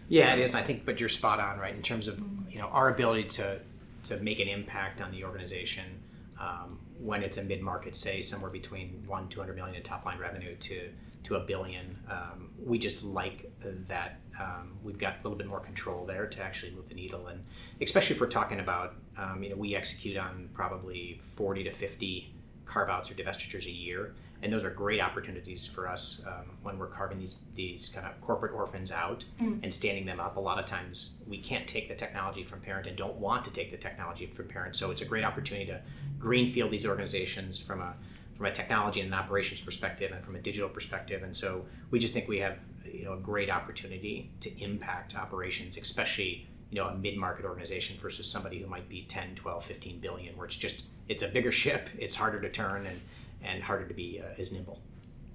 Yeah, 0.08 0.34
it 0.34 0.40
is. 0.40 0.52
And 0.52 0.60
I 0.60 0.64
think, 0.64 0.86
but 0.86 1.00
you're 1.00 1.10
spot 1.10 1.40
on, 1.40 1.58
right? 1.58 1.74
In 1.74 1.82
terms 1.82 2.08
of 2.08 2.22
you 2.48 2.60
know 2.60 2.68
our 2.68 2.90
ability 2.90 3.24
to 3.24 3.60
to 4.04 4.18
make 4.18 4.40
an 4.40 4.48
impact 4.48 5.02
on 5.02 5.10
the 5.10 5.24
organization 5.24 5.86
um, 6.42 6.80
when 7.00 7.22
it's 7.24 7.38
a 7.38 7.44
mid 7.44 7.62
market, 7.62 7.96
say 7.96 8.22
somewhere 8.22 8.50
between 8.52 9.04
one 9.06 9.30
two 9.30 9.40
hundred 9.40 9.56
million 9.56 9.76
in 9.76 9.84
top 9.84 10.06
line 10.06 10.20
revenue 10.20 10.56
to 10.56 10.90
to 11.24 11.36
a 11.36 11.40
billion. 11.40 11.98
Um, 12.10 12.50
we 12.64 12.80
just 12.80 13.04
like 13.04 13.52
that 13.88 14.20
um, 14.40 14.74
we've 14.84 14.98
got 14.98 15.14
a 15.14 15.24
little 15.24 15.38
bit 15.38 15.48
more 15.48 15.60
control 15.60 16.06
there 16.06 16.26
to 16.26 16.42
actually 16.42 16.72
move 16.72 16.90
the 16.90 16.96
needle, 16.96 17.28
and 17.28 17.42
especially 17.80 18.16
if 18.16 18.22
we're 18.22 18.28
talking 18.28 18.60
about 18.60 18.96
um, 19.18 19.44
you 19.44 19.50
know 19.50 19.56
we 19.56 19.76
execute 19.76 20.18
on 20.18 20.50
probably 20.54 21.22
forty 21.36 21.64
to 21.64 21.72
fifty 21.72 22.34
carve 22.66 22.90
outs 22.90 23.12
or 23.12 23.14
divestitures 23.14 23.66
a 23.66 23.72
year 23.72 24.14
and 24.44 24.52
those 24.52 24.64
are 24.64 24.70
great 24.70 25.02
opportunities 25.02 25.68
for 25.68 25.88
us 25.88 26.22
um, 26.26 26.58
when 26.64 26.78
we're 26.78 26.88
carving 26.88 27.20
these 27.20 27.38
these 27.56 27.90
kind 27.90 28.08
of 28.08 28.20
corporate 28.22 28.54
orphans 28.54 28.92
out 28.92 29.24
mm. 29.40 29.60
and 29.62 29.74
standing 29.74 30.06
them 30.06 30.20
up. 30.20 30.36
A 30.38 30.40
lot 30.40 30.60
of 30.60 30.66
times 30.66 31.12
we 31.28 31.38
can't 31.38 31.68
take 31.68 31.88
the 31.88 31.96
technology 31.96 32.44
from 32.44 32.60
parent 32.62 32.88
and 32.88 32.98
don't 32.98 33.18
want 33.18 33.46
to 33.46 33.52
take 33.52 33.72
the 33.72 33.78
technology 33.78 34.26
from 34.26 34.48
parent, 34.48 34.76
so 34.76 34.92
it's 34.92 35.02
a 35.02 35.06
great 35.06 35.24
opportunity 35.24 35.68
to 35.68 35.82
greenfield 36.22 36.72
these 36.72 36.86
organizations 36.86 37.58
from 37.60 37.82
a 37.82 37.94
from 38.38 38.46
a 38.48 38.52
technology 38.52 39.02
and 39.02 39.14
an 39.14 39.20
operations 39.20 39.62
perspective 39.62 40.12
and 40.12 40.26
from 40.26 40.36
a 40.36 40.40
digital 40.40 40.68
perspective. 40.68 41.22
And 41.22 41.36
so 41.36 41.66
we 41.92 42.00
just 42.00 42.14
think 42.14 42.28
we 42.28 42.40
have 42.40 42.58
you 42.86 43.06
know 43.06 43.14
a 43.14 43.18
great 43.18 43.50
opportunity 43.50 44.32
to 44.40 44.64
impact 44.64 45.16
operations, 45.16 45.78
especially 45.78 46.48
you 46.70 46.82
know 46.82 46.88
a 46.88 46.96
mid-market 46.96 47.46
organization 47.46 47.98
versus 48.02 48.28
somebody 48.28 48.60
who 48.60 48.68
might 48.68 48.88
be 48.88 49.04
10 49.04 49.36
12 49.36 49.66
15 49.66 50.00
billion 50.00 50.38
where 50.38 50.48
it's 50.48 50.56
just 50.56 50.84
it's 51.10 51.22
a 51.22 51.28
bigger 51.28 51.52
ship 51.52 51.90
it's 52.00 52.16
harder 52.16 52.40
to 52.40 52.50
turn 52.50 52.86
and 52.86 53.02
and 53.44 53.62
harder 53.62 53.88
to 53.88 53.94
be 53.94 54.22
uh, 54.24 54.40
as 54.40 54.52
nimble. 54.52 54.80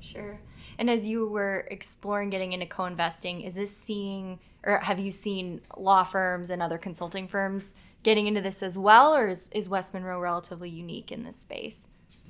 Sure. 0.00 0.38
And 0.78 0.88
as 0.88 1.06
you 1.06 1.26
were 1.26 1.66
exploring 1.70 2.30
getting 2.30 2.52
into 2.52 2.66
co-investing, 2.66 3.40
is 3.40 3.56
this 3.56 3.76
seeing 3.76 4.38
or 4.64 4.78
have 4.78 4.98
you 4.98 5.10
seen 5.10 5.60
law 5.76 6.02
firms 6.02 6.50
and 6.50 6.60
other 6.60 6.78
consulting 6.78 7.28
firms 7.28 7.74
getting 8.06 8.28
into 8.28 8.40
this 8.40 8.62
as 8.62 8.78
well, 8.78 9.16
or 9.16 9.26
is, 9.26 9.50
is 9.50 9.68
West 9.68 9.92
Monroe 9.92 10.20
relatively 10.20 10.70
unique 10.70 11.10
in 11.10 11.24
this 11.24 11.36
space? 11.36 11.88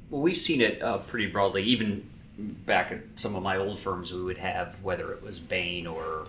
Well, 0.08 0.22
we've 0.22 0.34
seen 0.34 0.62
it 0.62 0.82
uh, 0.82 0.98
pretty 1.00 1.26
broadly. 1.26 1.64
Even 1.64 2.08
back 2.38 2.92
at 2.92 3.00
some 3.16 3.36
of 3.36 3.42
my 3.42 3.58
old 3.58 3.78
firms, 3.78 4.10
we 4.10 4.22
would 4.22 4.38
have 4.38 4.82
whether 4.82 5.12
it 5.12 5.22
was 5.22 5.38
Bain 5.38 5.86
or 5.86 6.28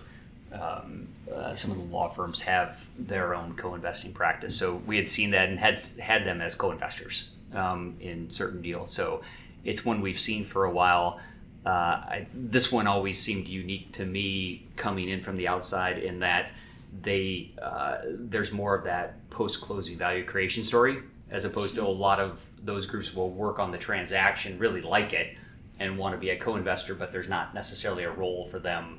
um, 0.52 1.08
uh, 1.34 1.54
some 1.54 1.70
of 1.70 1.78
the 1.78 1.84
law 1.84 2.10
firms 2.10 2.42
have 2.42 2.76
their 2.98 3.34
own 3.34 3.54
co-investing 3.54 4.12
practice. 4.12 4.54
So 4.54 4.82
we 4.86 4.96
had 4.96 5.08
seen 5.08 5.30
that 5.30 5.48
and 5.48 5.58
had 5.58 5.80
had 5.98 6.26
them 6.26 6.42
as 6.42 6.54
co-investors 6.54 7.30
um, 7.54 7.96
in 8.00 8.30
certain 8.30 8.60
deals. 8.60 8.92
So 8.92 9.22
it's 9.64 9.82
one 9.82 10.02
we've 10.02 10.20
seen 10.20 10.44
for 10.44 10.66
a 10.66 10.70
while. 10.70 11.20
Uh, 11.64 11.70
I, 11.70 12.26
this 12.34 12.70
one 12.70 12.86
always 12.86 13.18
seemed 13.18 13.48
unique 13.48 13.92
to 13.92 14.04
me 14.04 14.66
coming 14.76 15.08
in 15.08 15.22
from 15.22 15.38
the 15.38 15.48
outside 15.48 15.96
in 15.96 16.18
that 16.18 16.52
they 17.02 17.52
uh, 17.60 17.98
there's 18.06 18.52
more 18.52 18.74
of 18.74 18.84
that 18.84 19.28
post 19.30 19.60
closing 19.60 19.96
value 19.96 20.24
creation 20.24 20.64
story 20.64 20.98
as 21.30 21.44
opposed 21.44 21.74
to 21.74 21.82
a 21.82 21.86
lot 21.86 22.20
of 22.20 22.40
those 22.62 22.86
groups 22.86 23.14
will 23.14 23.30
work 23.30 23.58
on 23.58 23.70
the 23.70 23.78
transaction, 23.78 24.58
really 24.58 24.80
like 24.80 25.12
it, 25.12 25.36
and 25.78 25.98
want 25.98 26.14
to 26.14 26.18
be 26.18 26.30
a 26.30 26.36
co-investor, 26.36 26.94
but 26.94 27.12
there's 27.12 27.28
not 27.28 27.54
necessarily 27.54 28.04
a 28.04 28.10
role 28.10 28.46
for 28.46 28.58
them 28.58 28.98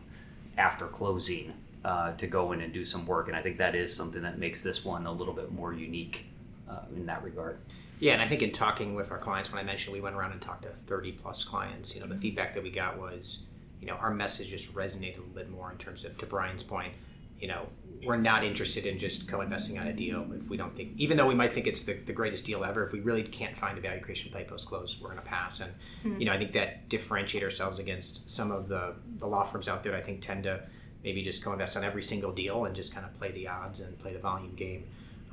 after 0.57 0.85
closing 0.87 1.53
uh, 1.83 2.13
to 2.13 2.27
go 2.27 2.51
in 2.51 2.61
and 2.61 2.73
do 2.73 2.85
some 2.85 3.05
work. 3.05 3.27
And 3.27 3.35
I 3.35 3.41
think 3.41 3.57
that 3.57 3.75
is 3.75 3.95
something 3.95 4.21
that 4.21 4.37
makes 4.37 4.61
this 4.61 4.85
one 4.85 5.05
a 5.05 5.11
little 5.11 5.33
bit 5.33 5.51
more 5.51 5.73
unique 5.73 6.25
uh, 6.69 6.81
in 6.95 7.05
that 7.07 7.23
regard. 7.23 7.57
Yeah, 7.99 8.13
and 8.13 8.21
I 8.21 8.27
think 8.27 8.41
in 8.41 8.51
talking 8.51 8.95
with 8.95 9.11
our 9.11 9.17
clients, 9.17 9.51
when 9.51 9.59
I 9.59 9.63
mentioned 9.63 9.93
we 9.93 9.99
went 9.99 10.15
around 10.15 10.31
and 10.31 10.41
talked 10.41 10.63
to 10.63 10.69
30 10.69 11.13
plus 11.13 11.43
clients, 11.43 11.95
you 11.95 12.01
know, 12.01 12.07
the 12.07 12.15
feedback 12.15 12.53
that 12.53 12.63
we 12.63 12.69
got 12.69 12.97
was, 12.97 13.43
you 13.81 13.87
know, 13.87 13.95
our 13.95 14.11
message 14.11 14.49
just 14.49 14.73
resonated 14.73 15.17
a 15.17 15.19
little 15.19 15.33
bit 15.35 15.49
more 15.49 15.71
in 15.71 15.77
terms 15.77 16.05
of, 16.05 16.17
to 16.17 16.25
Brian's 16.25 16.63
point, 16.63 16.93
you 17.39 17.47
know, 17.47 17.67
we're 18.03 18.17
not 18.17 18.43
interested 18.45 18.85
in 18.85 18.97
just 18.97 19.27
co-investing 19.27 19.77
on 19.77 19.87
a 19.87 19.93
deal 19.93 20.25
if 20.33 20.47
we 20.47 20.55
don't 20.55 20.75
think, 20.75 20.93
even 20.97 21.17
though 21.17 21.27
we 21.27 21.35
might 21.35 21.53
think 21.53 21.67
it's 21.67 21.83
the, 21.83 21.93
the 21.93 22.13
greatest 22.13 22.45
deal 22.45 22.63
ever, 22.63 22.85
if 22.85 22.93
we 22.93 23.01
really 23.01 23.23
can't 23.23 23.57
find 23.57 23.77
a 23.77 23.81
value 23.81 24.01
creation 24.01 24.31
play 24.31 24.43
post 24.45 24.67
close, 24.67 24.99
we're 25.01 25.09
going 25.09 25.21
to 25.21 25.27
pass. 25.27 25.59
And 25.59 25.73
mm-hmm. 26.03 26.19
you 26.19 26.25
know, 26.25 26.31
I 26.31 26.37
think 26.37 26.53
that 26.53 26.87
differentiate 26.87 27.43
ourselves 27.43 27.79
against 27.79 28.29
some 28.29 28.51
of 28.51 28.69
the 28.69 28.95
the 29.17 29.27
law 29.27 29.43
firms 29.43 29.67
out 29.67 29.83
there. 29.83 29.95
I 29.95 30.01
think 30.01 30.21
tend 30.21 30.43
to 30.43 30.63
maybe 31.03 31.23
just 31.23 31.43
co-invest 31.43 31.77
on 31.77 31.83
every 31.83 32.03
single 32.03 32.31
deal 32.31 32.65
and 32.65 32.75
just 32.75 32.93
kind 32.93 33.05
of 33.05 33.13
play 33.17 33.31
the 33.31 33.47
odds 33.47 33.79
and 33.79 33.97
play 33.99 34.13
the 34.13 34.19
volume 34.19 34.55
game. 34.55 34.85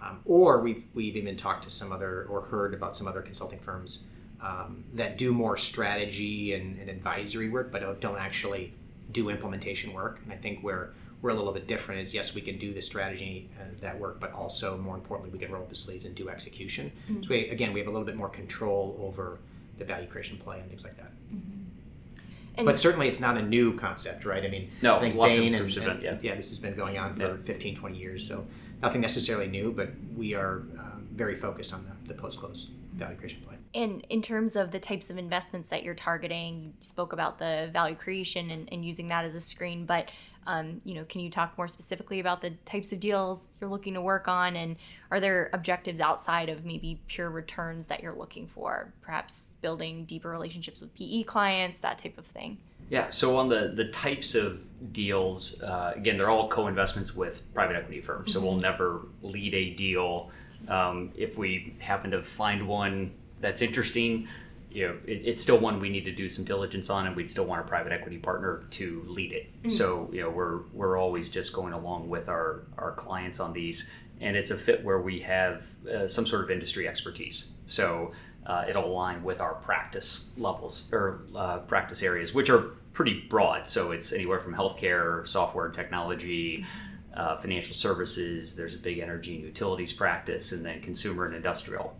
Um, 0.03 0.21
or 0.25 0.61
we've 0.61 0.85
we've 0.95 1.17
even 1.17 1.37
talked 1.37 1.65
to 1.65 1.71
some 1.71 1.93
other 1.93 2.27
or 2.29 2.43
heard 2.43 2.75
about 2.75 2.97
some 2.97 3.07
other 3.07 3.23
consulting 3.23 3.61
firms 3.61 4.01
um, 4.41 4.85
that 4.95 5.19
do 5.19 5.33
more 5.33 5.57
strategy 5.57 6.55
and, 6.55 6.79
and 6.79 6.91
advisory 6.91 7.49
work, 7.49 7.73
but 7.73 7.81
don't, 7.81 8.01
don't 8.01 8.19
actually 8.19 8.75
do 9.13 9.31
implementation 9.31 9.93
work. 9.93 10.21
And 10.25 10.33
I 10.33 10.37
think 10.37 10.63
where 10.63 10.93
we're 11.23 11.31
a 11.31 11.35
little 11.35 11.53
bit 11.53 11.67
different 11.67 12.01
is 12.01 12.15
yes 12.15 12.35
we 12.35 12.41
can 12.41 12.59
do 12.59 12.73
the 12.73 12.81
strategy 12.81 13.51
and 13.61 13.79
that 13.81 13.99
work 13.99 14.21
but 14.21 14.33
also 14.33 14.77
more 14.79 14.95
importantly 14.95 15.33
we 15.33 15.39
can 15.39 15.53
roll 15.53 15.63
up 15.63 15.69
the 15.69 15.75
sleeves 15.75 16.05
and 16.05 16.15
do 16.15 16.29
execution 16.29 16.93
mm-hmm. 17.09 17.23
so 17.23 17.29
we, 17.31 17.49
again 17.49 17.73
we 17.73 17.81
have 17.81 17.89
a 17.89 17.91
little 17.91 18.07
bit 18.07 18.17
more 18.17 18.29
control 18.29 18.99
over 19.03 19.39
the 19.79 19.85
value 19.85 20.07
creation 20.07 20.37
play 20.37 20.59
and 20.59 20.69
things 20.69 20.85
like 20.85 20.97
that 20.97 21.11
mm-hmm. 21.33 22.65
but 22.65 22.79
certainly 22.79 23.09
it's 23.09 23.21
not 23.21 23.37
a 23.37 23.43
new 23.43 23.77
concept 23.79 24.25
right 24.25 24.45
i 24.45 24.49
mean 24.49 24.71
no 24.83 24.97
i 24.97 25.01
think 25.01 25.15
lots 25.15 25.37
Bain 25.37 25.55
of 25.55 25.63
and, 25.63 25.77
and, 25.77 26.03
yeah. 26.03 26.19
yeah 26.21 26.35
this 26.35 26.49
has 26.51 26.59
been 26.59 26.75
going 26.75 26.99
on 26.99 27.17
for 27.17 27.37
yeah. 27.37 27.43
15 27.45 27.77
20 27.77 27.97
years 27.97 28.27
so 28.27 28.45
nothing 28.83 29.01
necessarily 29.01 29.47
new 29.47 29.73
but 29.73 29.91
we 30.17 30.35
are 30.35 30.63
um, 30.79 31.09
very 31.13 31.35
focused 31.35 31.73
on 31.73 31.85
the, 31.85 32.13
the 32.13 32.21
post-close 32.21 32.71
value 32.95 33.17
creation 33.17 33.43
play 33.47 33.57
and 33.75 34.07
in 34.09 34.23
terms 34.23 34.57
of 34.57 34.71
the 34.71 34.79
types 34.79 35.11
of 35.11 35.19
investments 35.19 35.69
that 35.69 35.83
you're 35.83 35.95
targeting, 35.95 36.63
you 36.63 36.73
spoke 36.81 37.13
about 37.13 37.39
the 37.39 37.69
value 37.71 37.95
creation 37.95 38.51
and, 38.51 38.67
and 38.73 38.83
using 38.83 39.09
that 39.09 39.27
as 39.27 39.35
a 39.35 39.41
screen, 39.41 39.85
but 39.85 40.11
um, 40.47 40.81
you 40.85 40.95
know, 40.95 41.05
can 41.05 41.21
you 41.21 41.31
talk 41.31 41.57
more 41.59 41.69
specifically 41.69 42.21
about 42.21 42.41
the 42.41 42.51
types 42.65 42.93
of 42.93 43.01
deals 43.01 43.55
you're 43.61 43.71
looking 43.71 43.95
to 43.95 44.01
work 44.01 44.29
on, 44.29 44.57
and 44.57 44.77
are 45.11 45.21
there 45.21 45.51
objectives 45.53 46.01
outside 46.01 46.49
of 46.49 46.65
maybe 46.65 47.01
pure 47.09 47.31
returns 47.31 47.87
that 47.89 48.03
you're 48.03 48.15
looking 48.15 48.47
for? 48.47 48.93
Perhaps 49.03 49.53
building 49.61 50.05
deeper 50.05 50.31
relationships 50.31 50.81
with 50.81 50.95
PE 50.95 51.25
clients, 51.25 51.79
that 51.81 51.99
type 51.99 52.19
of 52.19 52.27
thing. 52.27 52.59
Yeah. 52.89 53.11
So 53.11 53.37
on 53.37 53.49
the 53.49 53.73
the 53.75 53.87
types 53.87 54.35
of 54.35 54.63
deals, 54.93 55.61
uh, 55.63 55.93
again, 55.97 56.19
they're 56.19 56.31
all 56.31 56.49
co-investments 56.49 57.15
with 57.15 57.43
private 57.53 57.77
equity 57.77 58.01
firms. 58.01 58.33
So 58.33 58.39
mm-hmm. 58.39 58.49
we'll 58.49 58.61
never 58.61 59.01
lead 59.23 59.55
a 59.55 59.71
deal. 59.75 60.31
Um, 60.69 61.13
if 61.17 61.37
we 61.37 61.75
happen 61.79 62.11
to 62.13 62.23
find 62.23 62.67
one 62.67 63.13
that's 63.41 63.63
interesting, 63.63 64.29
you 64.71 64.87
know, 64.87 64.97
it, 65.07 65.23
it's 65.25 65.43
still 65.43 65.59
one 65.59 65.81
we 65.81 65.89
need 65.89 66.05
to 66.05 66.13
do 66.13 66.29
some 66.29 66.45
diligence 66.45 66.91
on, 66.91 67.07
and 67.07 67.17
we'd 67.17 67.31
still 67.31 67.47
want 67.47 67.61
a 67.61 67.69
private 67.69 67.93
equity 67.93 68.19
partner 68.19 68.65
to 68.71 69.05
lead 69.09 69.33
it. 69.33 69.47
Mm-hmm. 69.61 69.71
So 69.71 70.11
you 70.13 70.21
know, 70.23 70.31
we're 70.31 70.61
we're 70.73 70.99
always 70.99 71.31
just 71.31 71.53
going 71.53 71.73
along 71.73 72.09
with 72.09 72.29
our 72.29 72.63
our 72.79 72.93
clients 72.93 73.41
on 73.41 73.53
these, 73.53 73.91
and 74.21 74.37
it's 74.37 74.51
a 74.51 74.57
fit 74.57 74.85
where 74.85 75.01
we 75.01 75.21
have 75.21 75.65
uh, 75.89 76.07
some 76.07 76.27
sort 76.27 76.45
of 76.45 76.51
industry 76.51 76.87
expertise. 76.89 77.49
So 77.67 78.13
uh, 78.47 78.65
it'll 78.69 78.87
align 78.87 79.25
with 79.25 79.41
our 79.41 79.55
practice 79.55 80.27
levels 80.37 80.85
or 80.93 81.23
uh, 81.35 81.59
practice 81.59 82.03
areas, 82.03 82.35
which 82.35 82.51
are 82.51 82.71
pretty 82.93 83.21
broad. 83.29 83.69
So 83.69 83.93
it's 83.93 84.13
anywhere 84.13 84.41
from 84.41 84.55
healthcare, 84.55 85.27
software, 85.27 85.69
technology. 85.71 86.67
Uh, 87.15 87.35
financial 87.35 87.75
services, 87.75 88.55
there's 88.55 88.75
a 88.75 88.79
big 88.79 88.99
energy 88.99 89.37
and 89.37 89.43
utilities 89.43 89.91
practice, 89.91 90.53
and 90.53 90.63
then 90.63 90.83
consumer 90.83 91.25
and 91.25 91.35
industrial 91.35 91.97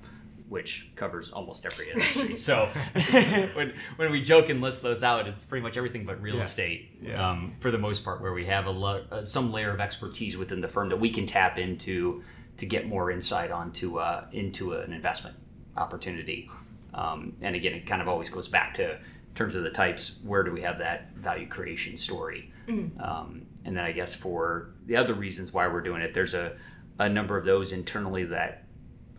which 0.49 0.89
covers 0.95 1.33
almost 1.33 1.67
every 1.67 1.91
industry. 1.93 2.37
so 2.37 2.67
when, 3.55 3.75
when 3.97 4.11
we 4.11 4.23
joke 4.23 4.49
and 4.49 4.61
list 4.61 4.83
those 4.83 5.03
out, 5.03 5.27
it's 5.27 5.45
pretty 5.45 5.63
much 5.63 5.77
everything 5.77 6.05
but 6.05 6.21
real 6.21 6.37
yeah. 6.37 6.43
estate 6.43 6.91
yeah. 7.03 7.31
Um, 7.31 7.55
for 7.61 7.71
the 7.71 7.79
most 7.79 8.05
part, 8.05 8.21
where 8.21 8.33
we 8.33 8.47
have 8.47 8.67
a 8.67 8.71
lo- 8.71 9.05
uh, 9.11 9.25
some 9.25 9.53
layer 9.53 9.71
of 9.71 9.81
expertise 9.81 10.37
within 10.37 10.61
the 10.61 10.69
firm 10.69 10.89
that 10.91 11.01
we 11.01 11.11
can 11.11 11.27
tap 11.27 11.59
into 11.59 12.23
to 12.59 12.67
get 12.67 12.87
more 12.87 13.11
insight 13.11 13.51
onto 13.51 13.99
uh, 13.99 14.27
into 14.33 14.75
an 14.75 14.93
investment 14.93 15.37
opportunity. 15.77 16.51
Um, 16.95 17.37
and 17.43 17.55
again, 17.55 17.75
it 17.75 17.87
kind 17.87 18.01
of 18.01 18.09
always 18.09 18.31
goes 18.31 18.49
back 18.49 18.75
to 18.75 18.93
in 18.93 19.35
terms 19.35 19.55
of 19.55 19.63
the 19.63 19.71
types. 19.71 20.21
Where 20.25 20.43
do 20.43 20.53
we 20.53 20.63
have 20.63 20.79
that 20.79 21.15
value 21.17 21.49
creation 21.49 21.97
story? 21.97 22.53
Mm. 22.67 23.01
Um, 23.07 23.47
and 23.65 23.77
then 23.77 23.85
I 23.85 23.93
guess 23.93 24.15
for 24.15 24.71
the 24.87 24.97
other 24.97 25.13
reasons 25.13 25.53
why 25.53 25.69
we're 25.69 25.83
doing 25.83 26.01
it, 26.01 26.15
there's 26.15 26.35
a 26.35 26.57
a 26.99 27.09
number 27.09 27.37
of 27.37 27.45
those 27.45 27.73
internally 27.73 28.25
that 28.25 28.66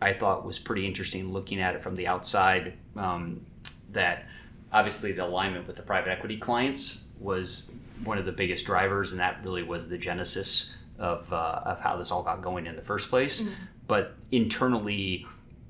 I 0.01 0.13
thought 0.13 0.45
was 0.45 0.59
pretty 0.59 0.85
interesting 0.85 1.33
looking 1.33 1.59
at 1.59 1.75
it 1.75 1.83
from 1.83 1.95
the 1.95 2.07
outside. 2.07 2.73
Um, 2.95 3.45
that 3.91 4.25
obviously 4.71 5.11
the 5.11 5.25
alignment 5.25 5.65
with 5.65 5.75
the 5.75 5.81
private 5.81 6.11
equity 6.11 6.37
clients 6.37 7.01
was 7.19 7.69
one 8.03 8.17
of 8.17 8.25
the 8.25 8.31
biggest 8.31 8.65
drivers, 8.65 9.11
and 9.11 9.19
that 9.19 9.43
really 9.43 9.63
was 9.63 9.87
the 9.87 9.97
genesis 9.97 10.75
of, 10.99 11.31
uh, 11.31 11.61
of 11.65 11.79
how 11.79 11.95
this 11.97 12.11
all 12.11 12.23
got 12.23 12.41
going 12.41 12.67
in 12.67 12.75
the 12.75 12.81
first 12.81 13.09
place. 13.09 13.41
Mm-hmm. 13.41 13.51
But 13.87 14.15
internally, 14.31 15.25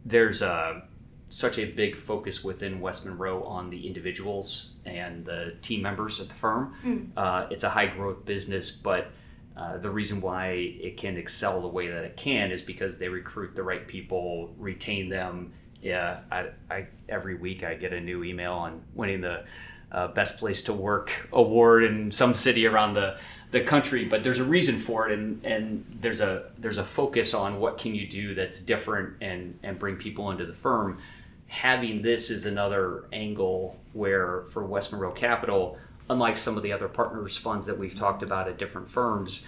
there's 0.06 0.42
a, 0.42 0.84
such 1.30 1.60
a 1.60 1.66
big 1.66 1.98
focus 1.98 2.44
within 2.44 2.80
West 2.82 3.06
Monroe 3.06 3.44
on 3.44 3.70
the 3.70 3.86
individuals 3.86 4.72
and 4.86 5.26
the 5.26 5.56
team 5.62 5.82
members 5.82 6.20
at 6.20 6.30
the 6.30 6.36
firm. 6.36 6.74
Mm. 6.84 7.10
Uh, 7.16 7.48
it's 7.50 7.64
a 7.64 7.70
high 7.70 7.88
growth 7.88 8.26
business, 8.26 8.72
but 8.72 9.12
uh, 9.58 9.78
the 9.78 9.90
reason 9.90 10.22
why 10.22 10.50
it 10.50 10.98
can 10.98 11.18
excel 11.18 11.62
the 11.62 11.68
way 11.68 11.88
that 11.88 12.04
it 12.04 12.16
can 12.16 12.52
is 12.52 12.62
because 12.62 13.00
they 13.00 13.10
recruit 13.10 13.56
the 13.56 13.64
right 13.64 13.88
people, 13.88 14.54
retain 14.60 15.10
them. 15.10 15.52
Yeah, 15.82 16.20
I, 16.32 16.50
I 16.70 16.88
every 17.10 17.36
week 17.36 17.64
I 17.64 17.74
get 17.74 17.92
a 17.92 18.00
new 18.00 18.24
email 18.24 18.54
on 18.54 18.84
winning 18.94 19.22
the 19.22 19.46
uh, 19.92 20.10
best 20.10 20.38
place 20.38 20.62
to 20.64 20.74
work 20.74 21.28
award 21.34 21.84
in 21.84 22.12
some 22.12 22.36
city 22.36 22.68
around 22.68 22.94
the 22.94 23.18
the 23.50 23.62
country. 23.62 24.06
But 24.06 24.24
there's 24.24 24.40
a 24.40 24.44
reason 24.44 24.78
for 24.78 25.10
it, 25.10 25.18
and 25.18 25.44
and 25.44 25.98
there's 26.02 26.22
a 26.22 26.52
there's 26.60 26.78
a 26.78 26.86
focus 26.86 27.34
on 27.34 27.60
what 27.60 27.80
can 27.80 27.96
you 27.96 28.08
do 28.08 28.36
that's 28.36 28.60
different 28.60 29.16
and 29.22 29.58
and 29.64 29.80
bring 29.80 29.96
people 29.96 30.30
into 30.30 30.46
the 30.46 30.54
firm. 30.54 31.00
Having 31.48 32.04
this 32.04 32.30
is 32.30 32.46
another 32.46 33.06
angle 33.12 33.76
where 33.94 34.44
for 34.52 34.66
West 34.66 34.92
Monroe 34.92 35.14
Capital 35.14 35.80
unlike 36.10 36.38
some 36.38 36.58
of 36.58 36.64
the 36.64 36.72
other 36.72 36.88
partners 36.88 37.38
funds 37.38 37.66
that 37.66 37.78
we've 37.78 37.96
talked 37.96 38.24
about 38.24 38.48
at 38.48 38.58
different 38.58 38.90
firms, 38.90 39.46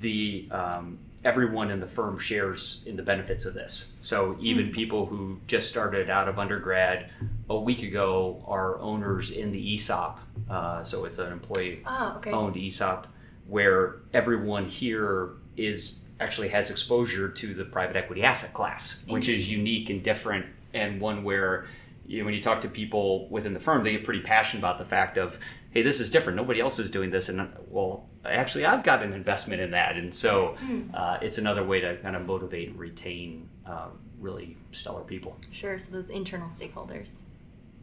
the 0.00 0.48
um, 0.50 0.98
everyone 1.24 1.70
in 1.70 1.80
the 1.80 1.86
firm 1.86 2.18
shares 2.18 2.82
in 2.86 2.96
the 2.96 3.02
benefits 3.02 3.46
of 3.46 3.54
this. 3.54 3.92
So 4.02 4.36
even 4.40 4.66
mm-hmm. 4.66 4.74
people 4.74 5.06
who 5.06 5.38
just 5.46 5.68
started 5.68 6.10
out 6.10 6.28
of 6.28 6.38
undergrad 6.38 7.10
a 7.48 7.58
week 7.58 7.82
ago 7.82 8.44
are 8.46 8.78
owners 8.78 9.30
in 9.30 9.50
the 9.50 9.74
ESOP. 9.74 10.20
Uh, 10.50 10.82
so 10.82 11.04
it's 11.06 11.18
an 11.18 11.32
employee 11.32 11.82
oh, 11.86 12.14
okay. 12.16 12.30
owned 12.30 12.56
ESOP 12.56 13.06
where 13.46 13.96
everyone 14.12 14.66
here 14.66 15.30
is 15.56 15.98
actually 16.20 16.48
has 16.48 16.70
exposure 16.70 17.28
to 17.28 17.54
the 17.54 17.64
private 17.64 17.96
equity 17.96 18.22
asset 18.22 18.52
class, 18.52 19.00
which 19.08 19.28
is 19.28 19.48
unique 19.48 19.90
and 19.90 20.02
different 20.02 20.46
and 20.72 21.00
one 21.00 21.24
where 21.24 21.66
you 22.06 22.18
know, 22.18 22.26
when 22.26 22.34
you 22.34 22.42
talk 22.42 22.60
to 22.60 22.68
people 22.68 23.28
within 23.28 23.54
the 23.54 23.60
firm, 23.60 23.82
they 23.82 23.92
get 23.92 24.04
pretty 24.04 24.20
passionate 24.20 24.60
about 24.60 24.78
the 24.78 24.84
fact 24.84 25.16
of 25.16 25.38
hey, 25.74 25.82
this 25.82 26.00
is 26.00 26.10
different. 26.10 26.36
Nobody 26.36 26.60
else 26.60 26.78
is 26.78 26.90
doing 26.90 27.10
this, 27.10 27.28
and 27.28 27.48
well, 27.68 28.08
actually, 28.24 28.64
I've 28.64 28.84
got 28.84 29.02
an 29.02 29.12
investment 29.12 29.60
in 29.60 29.72
that, 29.72 29.96
and 29.96 30.14
so 30.14 30.56
hmm. 30.60 30.84
uh, 30.94 31.18
it's 31.20 31.38
another 31.38 31.64
way 31.64 31.80
to 31.80 31.96
kind 31.96 32.16
of 32.16 32.24
motivate 32.24 32.68
and 32.70 32.78
retain 32.78 33.48
um, 33.66 33.98
really 34.20 34.56
stellar 34.72 35.02
people. 35.02 35.36
Sure. 35.50 35.78
So 35.78 35.92
those 35.92 36.10
internal 36.10 36.48
stakeholders. 36.48 37.22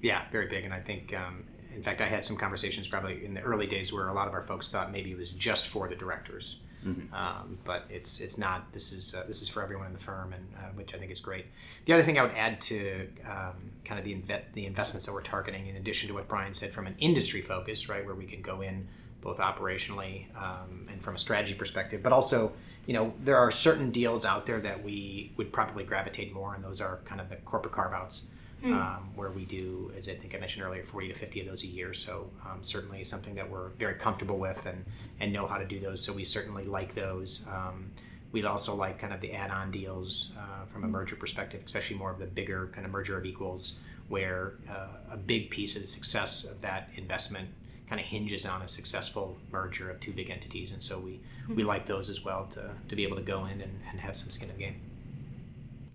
Yeah, 0.01 0.24
very 0.31 0.48
big, 0.48 0.65
and 0.65 0.74
I 0.74 0.79
think. 0.79 1.13
Um, 1.13 1.43
in 1.74 1.81
fact, 1.83 2.01
I 2.01 2.05
had 2.05 2.25
some 2.25 2.36
conversations 2.36 2.89
probably 2.89 3.24
in 3.24 3.33
the 3.33 3.39
early 3.39 3.65
days 3.65 3.93
where 3.93 4.10
a 4.10 4.13
lot 4.13 4.27
of 4.27 4.33
our 4.33 4.41
folks 4.41 4.69
thought 4.69 4.91
maybe 4.91 5.12
it 5.12 5.17
was 5.17 5.31
just 5.31 5.67
for 5.67 5.88
the 5.88 5.95
directors. 5.95 6.57
Mm-hmm. 6.86 7.14
Um, 7.14 7.60
but 7.64 7.86
it's 7.90 8.20
it's 8.20 8.38
not. 8.38 8.72
This 8.74 8.92
is 8.92 9.14
uh, 9.14 9.24
this 9.28 9.42
is 9.42 9.48
for 9.48 9.62
everyone 9.62 9.88
in 9.88 9.94
the 9.94 10.00
firm, 10.00 10.34
and 10.34 10.48
uh, 10.58 10.70
which 10.74 10.94
I 10.96 10.98
think 10.98 11.12
is 11.12 11.20
great. 11.20 11.46
The 11.86 11.94
other 11.94 12.04
thing 12.04 12.18
I 12.18 12.24
would 12.24 12.36
add 12.36 12.60
to 12.62 13.08
um, 13.26 13.72
kind 13.86 14.00
of 14.00 14.06
the 14.06 14.16
inve- 14.16 14.54
the 14.54 14.66
investments 14.66 15.06
that 15.06 15.14
we're 15.14 15.22
targeting, 15.22 15.68
in 15.68 15.76
addition 15.76 16.08
to 16.10 16.16
what 16.16 16.28
Brian 16.28 16.54
said, 16.54 16.74
from 16.74 16.88
an 16.88 16.96
industry 16.98 17.42
focus, 17.42 17.88
right, 17.88 18.06
where 18.06 18.16
we 18.16 18.26
can 18.26 18.42
go 18.42 18.62
in 18.62 18.88
both 19.22 19.38
operationally 19.38 20.26
um, 20.36 20.88
and 20.92 21.02
from 21.02 21.16
a 21.16 21.18
strategy 21.18 21.54
perspective, 21.54 22.02
but 22.02 22.12
also, 22.12 22.52
you 22.88 22.94
know, 22.94 23.14
there 23.24 23.38
are 23.38 23.52
certain 23.52 23.92
deals 23.92 24.26
out 24.26 24.48
there 24.48 24.60
that 24.60 24.84
we 24.84 25.32
would 25.38 25.54
probably 25.54 25.84
gravitate 25.84 26.34
more, 26.34 26.56
and 26.56 26.64
those 26.64 26.82
are 26.82 27.00
kind 27.06 27.22
of 27.22 27.30
the 27.30 27.36
corporate 27.38 27.74
carve 27.74 27.94
outs 27.94 28.28
mm. 28.63 28.74
um, 28.74 29.10
where 29.15 29.32
we 29.32 29.46
do, 29.46 29.91
as 29.98 30.08
I 30.08 30.13
think 30.13 30.36
I 30.36 30.39
mentioned 30.39 30.65
earlier, 30.65 30.84
40 30.84 31.10
to 31.10 31.13
50 31.13 31.41
of 31.41 31.48
those 31.48 31.63
a 31.63 31.68
year. 31.68 31.94
So 31.94 32.30
um, 32.46 32.60
certainly 32.62 33.03
something 33.03 33.36
that 33.36 33.50
we're 33.50 33.70
very 33.70 33.96
comfortable 33.96 34.38
with 34.38 34.65
and, 34.65 34.86
and 35.20 35.34
know 35.34 35.48
how 35.48 35.58
to 35.58 35.65
do 35.65 35.80
those. 35.80 36.03
So 36.03 36.13
we 36.13 36.24
certainly 36.24 36.65
like 36.65 36.96
those. 36.96 37.46
Um, 37.50 37.91
we'd 38.32 38.46
also 38.46 38.75
like 38.75 39.00
kind 39.00 39.13
of 39.13 39.22
the 39.22 39.34
add-on 39.34 39.72
deals 39.72 40.32
uh, 40.38 40.65
from 40.72 40.84
a 40.84 40.88
hmm. 40.88 40.94
merger 40.94 41.15
perspective, 41.15 41.62
especially 41.65 41.98
more 41.98 42.12
of 42.12 42.20
the 42.20 42.25
bigger 42.25 42.70
kind 42.74 42.86
of 42.86 42.91
merger 42.91 43.18
of 43.18 43.25
equals, 43.25 43.75
where 44.08 44.53
uh, 44.70 45.13
a 45.13 45.18
big 45.18 45.50
piece 45.50 45.75
of 45.75 45.82
the 45.82 45.88
success 45.88 46.44
of 46.44 46.62
that 46.62 46.89
investment 46.96 47.50
kind 47.88 48.00
of 48.00 48.08
hinges 48.08 48.46
on 48.46 48.62
a 48.62 48.68
successful 48.68 49.38
merger 49.51 49.89
of 49.89 50.00
two 50.00 50.13
big 50.13 50.30
entities. 50.30 50.72
And 50.72 50.82
so 50.82 50.98
we, 50.98 51.20
mm-hmm. 51.44 51.56
we 51.56 51.63
like 51.63 51.88
those 51.88 52.10
as 52.10 52.24
well 52.24 52.48
to, 52.53 52.72
to 52.88 52.96
be 52.96 53.03
able 53.03 53.18
to 53.18 53.22
go 53.22 53.46
in 53.46 53.60
and, 53.60 53.80
and 53.89 54.00
have 54.00 54.15
some 54.15 54.30
skin 54.30 54.50
in 54.50 54.56
the 54.56 54.63
game. 54.63 54.82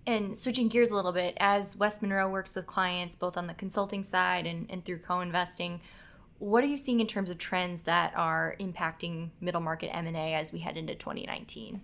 And 0.07 0.37
switching 0.37 0.69
gears 0.69 0.89
a 0.89 0.95
little 0.95 1.11
bit, 1.11 1.35
as 1.37 1.75
West 1.75 2.01
Monroe 2.01 2.29
works 2.29 2.55
with 2.55 2.65
clients 2.65 3.17
both 3.17 3.35
on 3.35 3.47
the 3.47 3.53
consulting 3.53 4.03
side 4.03 4.47
and, 4.47 4.65
and 4.69 4.83
through 4.83 4.99
co 4.99 5.19
investing, 5.19 5.81
what 6.39 6.63
are 6.63 6.67
you 6.67 6.77
seeing 6.77 7.01
in 7.01 7.07
terms 7.07 7.29
of 7.29 7.37
trends 7.37 7.81
that 7.83 8.13
are 8.15 8.55
impacting 8.59 9.31
middle 9.41 9.59
market 9.59 9.93
M&A 9.93 10.33
as 10.33 10.53
we 10.53 10.59
head 10.59 10.77
into 10.77 10.95
2019? 10.95 11.81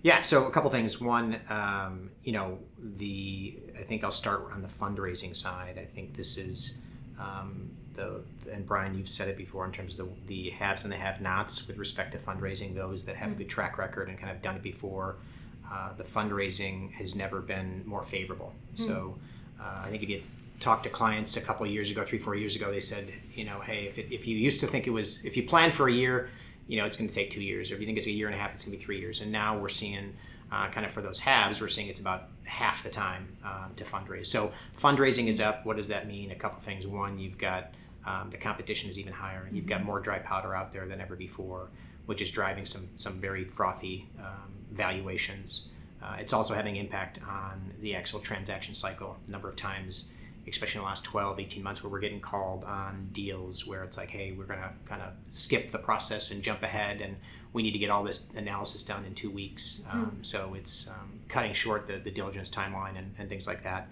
Yeah, 0.00 0.22
so 0.22 0.46
a 0.46 0.50
couple 0.50 0.70
things. 0.70 1.00
One, 1.00 1.38
um, 1.50 2.10
you 2.22 2.32
know, 2.32 2.60
the 2.78 3.58
I 3.78 3.82
think 3.82 4.04
I'll 4.04 4.10
start 4.10 4.48
on 4.52 4.62
the 4.62 4.68
fundraising 4.68 5.36
side. 5.36 5.76
I 5.78 5.84
think 5.84 6.16
this 6.16 6.38
is 6.38 6.78
um, 7.18 7.72
the 7.94 8.22
and 8.50 8.64
Brian, 8.64 8.94
you've 8.94 9.08
said 9.08 9.28
it 9.28 9.36
before 9.36 9.66
in 9.66 9.72
terms 9.72 9.98
of 9.98 10.06
the, 10.06 10.12
the 10.26 10.50
haves 10.50 10.84
and 10.84 10.92
the 10.92 10.96
have-nots 10.96 11.66
with 11.66 11.76
respect 11.76 12.12
to 12.12 12.18
fundraising. 12.18 12.74
Those 12.74 13.04
that 13.06 13.16
have 13.16 13.30
mm-hmm. 13.30 13.40
a 13.40 13.44
good 13.44 13.50
track 13.50 13.76
record 13.76 14.08
and 14.08 14.16
kind 14.16 14.30
of 14.30 14.40
done 14.40 14.54
it 14.56 14.62
before, 14.62 15.16
uh, 15.72 15.90
the 15.96 16.04
fundraising 16.04 16.92
has 16.92 17.14
never 17.14 17.40
been 17.40 17.82
more 17.86 18.02
favorable. 18.02 18.52
Mm-hmm. 18.74 18.86
So 18.86 19.18
uh, 19.60 19.82
I 19.84 19.90
think 19.90 20.02
if 20.02 20.08
you 20.08 20.22
talked 20.60 20.84
to 20.84 20.90
clients 20.90 21.36
a 21.36 21.40
couple 21.40 21.66
of 21.66 21.72
years 21.72 21.90
ago, 21.90 22.04
three, 22.04 22.18
four 22.18 22.34
years 22.34 22.56
ago, 22.56 22.70
they 22.70 22.80
said, 22.80 23.12
you 23.34 23.44
know, 23.44 23.60
hey, 23.60 23.86
if, 23.86 23.98
it, 23.98 24.12
if 24.12 24.26
you 24.26 24.36
used 24.36 24.60
to 24.60 24.66
think 24.66 24.86
it 24.86 24.90
was, 24.90 25.24
if 25.24 25.36
you 25.36 25.44
plan 25.44 25.70
for 25.70 25.88
a 25.88 25.92
year, 25.92 26.30
you 26.66 26.78
know, 26.78 26.84
it's 26.84 26.96
going 26.96 27.08
to 27.08 27.14
take 27.14 27.30
two 27.30 27.42
years, 27.42 27.70
or 27.70 27.74
if 27.74 27.80
you 27.80 27.86
think 27.86 27.98
it's 27.98 28.06
a 28.06 28.12
year 28.12 28.26
and 28.26 28.34
a 28.34 28.38
half, 28.38 28.52
it's 28.52 28.64
going 28.64 28.72
to 28.72 28.78
be 28.78 28.84
three 28.84 29.00
years. 29.00 29.20
And 29.20 29.32
now 29.32 29.56
we're 29.56 29.68
seeing, 29.68 30.14
uh, 30.52 30.68
kind 30.68 30.84
of 30.84 30.92
for 30.92 31.02
those 31.02 31.20
halves, 31.20 31.60
we're 31.60 31.68
seeing 31.68 31.88
it's 31.88 32.00
about 32.00 32.24
half 32.44 32.82
the 32.82 32.90
time 32.90 33.36
um, 33.44 33.72
to 33.76 33.84
fundraise. 33.84 34.26
So 34.26 34.52
fundraising 34.80 35.28
is 35.28 35.40
up. 35.40 35.64
What 35.64 35.76
does 35.76 35.88
that 35.88 36.06
mean? 36.06 36.30
A 36.30 36.34
couple 36.34 36.60
things. 36.60 36.86
One, 36.86 37.18
you've 37.18 37.38
got 37.38 37.72
um, 38.06 38.28
the 38.30 38.38
competition 38.38 38.90
is 38.90 38.98
even 38.98 39.12
higher. 39.12 39.48
You've 39.52 39.66
got 39.66 39.78
mm-hmm. 39.78 39.86
more 39.86 40.00
dry 40.00 40.18
powder 40.18 40.54
out 40.54 40.72
there 40.72 40.86
than 40.86 41.00
ever 41.00 41.16
before, 41.16 41.68
which 42.08 42.22
is 42.22 42.30
driving 42.30 42.64
some 42.64 42.88
some 42.96 43.20
very 43.20 43.44
frothy 43.44 44.08
um, 44.18 44.50
valuations. 44.72 45.64
Uh, 46.02 46.16
it's 46.18 46.32
also 46.32 46.54
having 46.54 46.76
impact 46.76 47.18
on 47.28 47.72
the 47.80 47.94
actual 47.94 48.20
transaction 48.20 48.74
cycle. 48.74 49.16
A 49.26 49.30
number 49.30 49.48
of 49.48 49.56
times 49.56 50.10
especially 50.50 50.78
in 50.78 50.82
the 50.82 50.88
last 50.88 51.04
12, 51.04 51.40
18 51.40 51.62
months, 51.62 51.82
where 51.82 51.90
we're 51.90 52.00
getting 52.00 52.20
called 52.20 52.64
on 52.64 53.08
deals 53.12 53.66
where 53.66 53.84
it's 53.84 53.96
like, 53.96 54.10
hey, 54.10 54.32
we're 54.32 54.44
going 54.44 54.60
to 54.60 54.70
kind 54.86 55.02
of 55.02 55.12
skip 55.30 55.72
the 55.72 55.78
process 55.78 56.30
and 56.30 56.42
jump 56.42 56.62
ahead, 56.62 57.00
and 57.00 57.16
we 57.52 57.62
need 57.62 57.72
to 57.72 57.78
get 57.78 57.90
all 57.90 58.04
this 58.04 58.28
analysis 58.36 58.82
done 58.82 59.04
in 59.04 59.14
two 59.14 59.30
weeks. 59.30 59.82
Um, 59.90 60.18
so 60.22 60.54
it's 60.54 60.88
um, 60.88 61.20
cutting 61.28 61.52
short 61.52 61.86
the, 61.86 61.98
the 61.98 62.10
diligence 62.10 62.50
timeline 62.50 62.98
and, 62.98 63.14
and 63.18 63.28
things 63.28 63.46
like 63.46 63.64
that. 63.64 63.88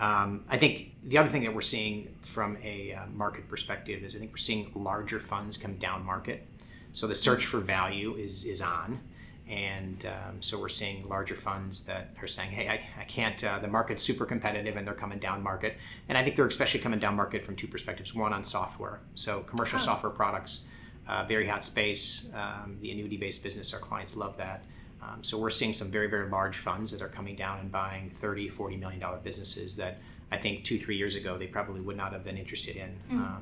Um, 0.00 0.44
I 0.48 0.58
think 0.58 0.92
the 1.04 1.18
other 1.18 1.28
thing 1.28 1.42
that 1.44 1.54
we're 1.54 1.60
seeing 1.60 2.16
from 2.22 2.58
a 2.62 2.94
uh, 2.94 3.06
market 3.12 3.48
perspective 3.48 4.02
is 4.02 4.16
I 4.16 4.18
think 4.18 4.32
we're 4.32 4.38
seeing 4.38 4.72
larger 4.74 5.20
funds 5.20 5.56
come 5.56 5.76
down 5.76 6.04
market. 6.04 6.46
So 6.94 7.06
the 7.06 7.14
search 7.14 7.44
for 7.44 7.58
value 7.58 8.14
is 8.14 8.44
is 8.44 8.62
on. 8.62 9.00
And 9.46 10.06
um, 10.06 10.40
so 10.42 10.58
we're 10.58 10.70
seeing 10.70 11.06
larger 11.06 11.34
funds 11.34 11.84
that 11.84 12.14
are 12.22 12.26
saying, 12.26 12.50
hey, 12.52 12.66
I, 12.66 13.02
I 13.02 13.04
can't, 13.04 13.44
uh, 13.44 13.58
the 13.58 13.68
market's 13.68 14.02
super 14.02 14.24
competitive 14.24 14.76
and 14.76 14.86
they're 14.86 14.94
coming 14.94 15.18
down 15.18 15.42
market. 15.42 15.76
And 16.08 16.16
I 16.16 16.24
think 16.24 16.36
they're 16.36 16.46
especially 16.46 16.80
coming 16.80 16.98
down 16.98 17.14
market 17.14 17.44
from 17.44 17.54
two 17.54 17.66
perspectives. 17.66 18.14
One 18.14 18.32
on 18.32 18.42
software. 18.42 19.00
So 19.14 19.40
commercial 19.40 19.78
oh. 19.78 19.82
software 19.82 20.12
products, 20.12 20.62
uh, 21.06 21.24
very 21.24 21.46
hot 21.46 21.62
space. 21.62 22.26
Um, 22.32 22.78
the 22.80 22.90
annuity 22.90 23.18
based 23.18 23.42
business, 23.42 23.74
our 23.74 23.80
clients 23.80 24.16
love 24.16 24.38
that. 24.38 24.64
Um, 25.02 25.22
so 25.22 25.36
we're 25.36 25.50
seeing 25.50 25.74
some 25.74 25.90
very, 25.90 26.06
very 26.06 26.30
large 26.30 26.56
funds 26.56 26.90
that 26.92 27.02
are 27.02 27.08
coming 27.08 27.36
down 27.36 27.58
and 27.58 27.70
buying 27.70 28.08
30, 28.14 28.48
40 28.48 28.78
million 28.78 29.00
dollar 29.00 29.18
businesses 29.18 29.76
that 29.76 29.98
I 30.32 30.38
think 30.38 30.64
two, 30.64 30.78
three 30.78 30.96
years 30.96 31.16
ago 31.16 31.36
they 31.36 31.48
probably 31.48 31.82
would 31.82 31.98
not 31.98 32.14
have 32.14 32.24
been 32.24 32.38
interested 32.38 32.76
in. 32.76 32.96
Mm. 33.12 33.40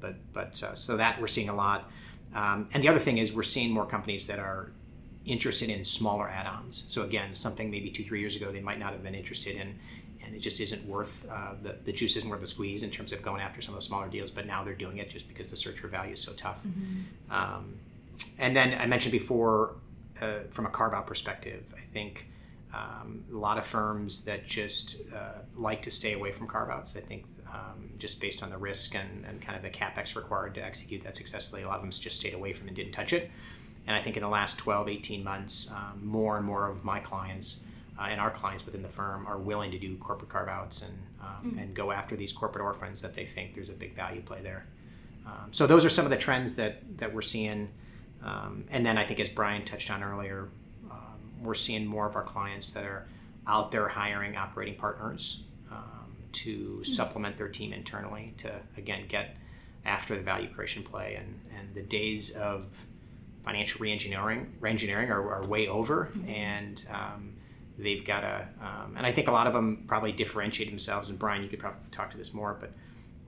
but 0.00 0.14
but 0.32 0.60
uh, 0.64 0.74
so 0.74 0.96
that 0.96 1.20
we're 1.20 1.28
seeing 1.28 1.50
a 1.50 1.54
lot. 1.54 1.88
Um, 2.34 2.68
and 2.72 2.82
the 2.82 2.88
other 2.88 3.00
thing 3.00 3.18
is 3.18 3.32
we're 3.32 3.42
seeing 3.42 3.72
more 3.72 3.86
companies 3.86 4.26
that 4.26 4.38
are 4.38 4.72
interested 5.24 5.68
in 5.68 5.84
smaller 5.84 6.28
add-ons. 6.28 6.84
So 6.88 7.02
again, 7.02 7.36
something 7.36 7.70
maybe 7.70 7.90
two, 7.90 8.04
three 8.04 8.20
years 8.20 8.36
ago 8.36 8.52
they 8.52 8.60
might 8.60 8.78
not 8.78 8.92
have 8.92 9.02
been 9.02 9.14
interested 9.14 9.56
in, 9.56 9.78
and 10.24 10.34
it 10.34 10.40
just 10.40 10.60
isn't 10.60 10.84
worth 10.86 11.26
uh, 11.30 11.54
the 11.62 11.76
the 11.84 11.92
juice 11.92 12.16
isn't 12.16 12.28
worth 12.28 12.40
the 12.40 12.46
squeeze 12.46 12.82
in 12.82 12.90
terms 12.90 13.12
of 13.12 13.22
going 13.22 13.42
after 13.42 13.60
some 13.60 13.74
of 13.74 13.80
the 13.80 13.86
smaller 13.86 14.08
deals. 14.08 14.30
But 14.30 14.46
now 14.46 14.64
they're 14.64 14.74
doing 14.74 14.98
it 14.98 15.10
just 15.10 15.28
because 15.28 15.50
the 15.50 15.56
search 15.56 15.78
for 15.78 15.88
value 15.88 16.14
is 16.14 16.22
so 16.22 16.32
tough. 16.32 16.62
Mm-hmm. 16.64 17.32
Um, 17.32 17.74
and 18.38 18.56
then 18.56 18.74
I 18.74 18.86
mentioned 18.86 19.12
before, 19.12 19.74
uh, 20.20 20.40
from 20.50 20.66
a 20.66 20.70
carve 20.70 20.94
out 20.94 21.06
perspective, 21.06 21.64
I 21.76 21.92
think. 21.92 22.26
Um, 22.72 23.24
a 23.32 23.36
lot 23.36 23.58
of 23.58 23.66
firms 23.66 24.24
that 24.26 24.46
just 24.46 25.00
uh, 25.12 25.40
like 25.56 25.82
to 25.82 25.90
stay 25.90 26.12
away 26.12 26.30
from 26.30 26.46
carve 26.46 26.70
outs. 26.70 26.96
I 26.96 27.00
think 27.00 27.24
um, 27.52 27.90
just 27.98 28.20
based 28.20 28.42
on 28.42 28.50
the 28.50 28.58
risk 28.58 28.94
and, 28.94 29.24
and 29.26 29.40
kind 29.40 29.56
of 29.56 29.62
the 29.62 29.70
capex 29.70 30.16
required 30.16 30.54
to 30.54 30.64
execute 30.64 31.02
that 31.04 31.16
successfully, 31.16 31.62
a 31.62 31.68
lot 31.68 31.76
of 31.76 31.82
them 31.82 31.90
just 31.90 32.16
stayed 32.16 32.34
away 32.34 32.52
from 32.52 32.68
and 32.68 32.76
didn't 32.76 32.92
touch 32.92 33.12
it. 33.12 33.30
And 33.86 33.96
I 33.96 34.02
think 34.02 34.16
in 34.16 34.22
the 34.22 34.28
last 34.28 34.58
12, 34.58 34.88
18 34.88 35.24
months, 35.24 35.70
um, 35.70 36.00
more 36.04 36.36
and 36.36 36.46
more 36.46 36.68
of 36.68 36.84
my 36.84 37.00
clients 37.00 37.60
uh, 37.98 38.04
and 38.04 38.20
our 38.20 38.30
clients 38.30 38.64
within 38.64 38.82
the 38.82 38.88
firm 38.88 39.26
are 39.26 39.38
willing 39.38 39.70
to 39.72 39.78
do 39.78 39.96
corporate 39.96 40.30
carve 40.30 40.48
outs 40.48 40.82
and, 40.82 40.98
um, 41.20 41.52
mm. 41.52 41.62
and 41.62 41.74
go 41.74 41.90
after 41.90 42.16
these 42.16 42.32
corporate 42.32 42.64
orphans 42.64 43.02
that 43.02 43.14
they 43.14 43.26
think 43.26 43.54
there's 43.54 43.68
a 43.68 43.74
big 43.74 43.94
value 43.94 44.22
play 44.22 44.40
there. 44.42 44.66
Um, 45.26 45.52
so 45.52 45.66
those 45.66 45.84
are 45.84 45.90
some 45.90 46.04
of 46.04 46.10
the 46.10 46.16
trends 46.16 46.56
that, 46.56 46.98
that 46.98 47.12
we're 47.12 47.22
seeing. 47.22 47.68
Um, 48.22 48.64
and 48.70 48.84
then 48.84 48.96
I 48.96 49.04
think, 49.04 49.20
as 49.20 49.28
Brian 49.28 49.64
touched 49.64 49.90
on 49.90 50.02
earlier, 50.02 50.48
um, 50.90 51.18
we're 51.42 51.54
seeing 51.54 51.86
more 51.86 52.06
of 52.06 52.16
our 52.16 52.22
clients 52.22 52.70
that 52.72 52.84
are 52.84 53.06
out 53.46 53.70
there 53.70 53.88
hiring 53.88 54.36
operating 54.36 54.76
partners 54.76 55.44
to 56.32 56.82
supplement 56.84 57.36
their 57.36 57.48
team 57.48 57.72
internally 57.72 58.34
to, 58.38 58.52
again, 58.76 59.06
get 59.08 59.36
after 59.84 60.14
the 60.14 60.22
value 60.22 60.48
creation 60.48 60.82
play. 60.82 61.16
And, 61.16 61.40
and 61.58 61.74
the 61.74 61.82
days 61.82 62.32
of 62.36 62.66
financial 63.44 63.80
reengineering 63.80 64.46
reengineering 64.60 65.10
are, 65.10 65.34
are 65.34 65.46
way 65.46 65.68
over, 65.68 66.10
mm-hmm. 66.12 66.28
and 66.28 66.84
um, 66.90 67.34
they've 67.78 68.04
got 68.04 68.24
a. 68.24 68.48
Um, 68.60 68.96
and 68.96 69.06
I 69.06 69.12
think 69.12 69.28
a 69.28 69.32
lot 69.32 69.46
of 69.46 69.52
them 69.52 69.84
probably 69.86 70.12
differentiate 70.12 70.68
themselves. 70.68 71.10
And 71.10 71.18
Brian, 71.18 71.42
you 71.42 71.48
could 71.48 71.58
probably 71.58 71.80
talk 71.90 72.10
to 72.10 72.16
this 72.16 72.34
more, 72.34 72.56
but 72.58 72.72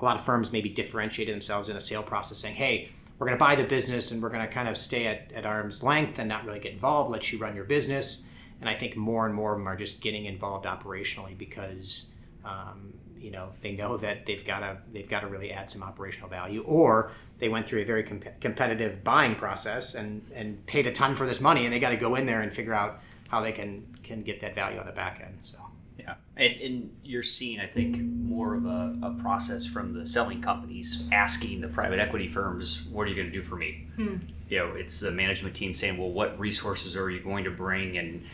a 0.01 0.05
lot 0.05 0.17
of 0.17 0.25
firms 0.25 0.53
maybe 0.53 0.69
differentiated 0.69 1.35
themselves 1.35 1.69
in 1.69 1.77
a 1.77 1.81
sale 1.81 2.03
process, 2.03 2.39
saying, 2.39 2.57
"Hey, 2.57 2.91
we're 3.19 3.27
going 3.27 3.39
to 3.39 3.45
buy 3.45 3.57
the 3.57 3.65
business, 3.65 4.11
and 4.11 4.23
we're 4.23 4.29
going 4.29 4.47
to 4.47 4.53
kind 4.53 4.69
of 4.69 4.77
stay 4.77 5.07
at, 5.07 5.33
at 5.33 5.47
arm's 5.47 5.83
length 5.83 6.19
and 6.19 6.29
not 6.29 6.45
really 6.45 6.61
get 6.61 6.73
involved. 6.73 7.11
Let 7.11 7.33
you 7.33 7.39
run 7.39 7.57
your 7.57 7.65
business." 7.65 8.27
And 8.61 8.69
I 8.69 8.75
think 8.75 8.97
more 8.97 9.27
and 9.27 9.35
more 9.35 9.53
of 9.53 9.59
them 9.59 9.67
are 9.67 9.77
just 9.77 10.01
getting 10.01 10.27
involved 10.27 10.67
operationally 10.67 11.37
because 11.37 12.12
um, 12.45 12.93
you 13.23 13.31
know 13.31 13.51
they 13.63 13.73
know 13.73 13.97
that 13.97 14.27
they've 14.27 14.45
got 14.45 14.61
to 14.61 14.77
they've 14.93 15.09
got 15.09 15.21
to 15.21 15.29
really 15.29 15.53
add 15.53 15.71
some 15.71 15.83
operational 15.83 16.29
value 16.29 16.63
or 16.65 17.13
they 17.39 17.49
went 17.49 17.67
through 17.67 17.81
a 17.81 17.85
very 17.85 18.03
comp- 18.03 18.41
competitive 18.41 19.05
buying 19.05 19.37
process 19.37 19.95
and 19.95 20.27
and 20.35 20.65
paid 20.67 20.87
a 20.87 20.93
ton 20.93 21.15
for 21.15 21.27
this 21.27 21.41
money 21.41 21.65
and 21.65 21.73
they 21.73 21.79
got 21.79 21.91
to 21.91 21.97
go 21.97 22.17
in 22.17 22.27
there 22.27 22.43
and 22.43 22.53
figure 22.53 22.75
out 22.75 23.01
how 23.29 23.41
they 23.41 23.53
can 23.53 23.87
can 24.03 24.23
get 24.23 24.41
that 24.41 24.55
value 24.55 24.79
on 24.79 24.87
the 24.87 24.93
back 24.93 25.23
end 25.25 25.39
so. 25.41 25.57
Yeah 25.99 26.15
and, 26.37 26.61
and 26.61 26.97
you're 27.05 27.23
seeing 27.23 27.61
i 27.61 27.67
think 27.67 27.99
more 28.01 28.55
of 28.55 28.67
a, 28.67 28.97
a, 29.03 29.11
process 29.21 29.67
from 29.67 29.93
the 29.93 30.05
selling 30.05 30.43
companies 30.43 31.05
asking 31.13 31.61
the 31.61 31.69
private 31.69 32.01
equity 32.01 32.27
firms 32.27 32.87
what 32.91 33.03
are 33.03 33.11
you 33.11 33.15
going 33.15 33.31
to 33.31 33.33
do 33.33 33.43
for 33.43 33.57
me? 33.57 33.87
Hmm. 33.97 34.17
you 34.49 34.59
know 34.59 34.75
it's 34.75 34.99
the 34.99 35.13
management 35.13 35.55
team 35.55 35.75
saying 35.75 35.97
well 35.97 36.11
what 36.11 36.37
resources 36.41 36.97
are 36.97 37.09
you 37.09 37.21
going 37.21 37.45
to 37.45 37.51
bring? 37.51 37.99
And 37.99 38.25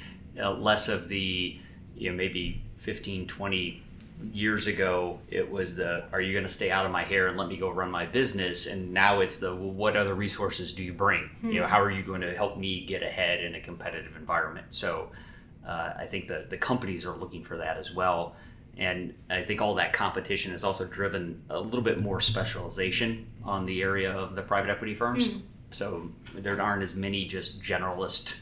uh, 0.40 0.52
less 0.52 0.88
of 0.88 1.08
the 1.08 1.58
you 1.96 2.10
know 2.10 2.16
maybe 2.16 2.62
15 2.78 3.26
20 3.26 3.82
years 4.32 4.66
ago 4.66 5.20
it 5.30 5.48
was 5.48 5.76
the 5.76 6.04
are 6.12 6.20
you 6.20 6.32
going 6.32 6.46
to 6.46 6.52
stay 6.52 6.70
out 6.70 6.84
of 6.84 6.90
my 6.90 7.04
hair 7.04 7.28
and 7.28 7.36
let 7.36 7.48
me 7.48 7.56
go 7.56 7.70
run 7.70 7.90
my 7.90 8.06
business? 8.06 8.66
And 8.66 8.92
now 8.92 9.20
it's 9.20 9.36
the 9.36 9.54
well, 9.54 9.70
what 9.70 9.96
other 9.96 10.14
resources 10.14 10.72
do 10.72 10.82
you 10.82 10.92
bring? 10.92 11.22
Mm-hmm. 11.22 11.50
you 11.52 11.60
know 11.60 11.66
how 11.66 11.80
are 11.80 11.90
you 11.90 12.02
going 12.02 12.20
to 12.22 12.34
help 12.34 12.58
me 12.58 12.84
get 12.84 13.02
ahead 13.02 13.42
in 13.42 13.54
a 13.54 13.60
competitive 13.60 14.16
environment? 14.16 14.66
So 14.70 15.10
uh, 15.66 15.92
i 15.98 16.06
think 16.10 16.28
that 16.28 16.50
the 16.50 16.56
companies 16.56 17.04
are 17.04 17.16
looking 17.16 17.44
for 17.44 17.56
that 17.58 17.76
as 17.76 17.92
well. 17.94 18.34
And 18.76 19.14
i 19.30 19.42
think 19.42 19.60
all 19.60 19.74
that 19.76 19.92
competition 19.92 20.52
has 20.52 20.64
also 20.64 20.84
driven 20.84 21.42
a 21.50 21.60
little 21.60 21.82
bit 21.82 22.00
more 22.00 22.20
specialization 22.20 23.26
on 23.44 23.66
the 23.66 23.82
area 23.82 24.12
of 24.12 24.34
the 24.34 24.42
private 24.42 24.70
equity 24.70 24.94
firms. 24.94 25.28
Mm-hmm. 25.28 25.40
so 25.70 26.10
there 26.34 26.60
aren't 26.60 26.82
as 26.82 26.94
many 26.94 27.26
just 27.26 27.62
generalist 27.62 28.36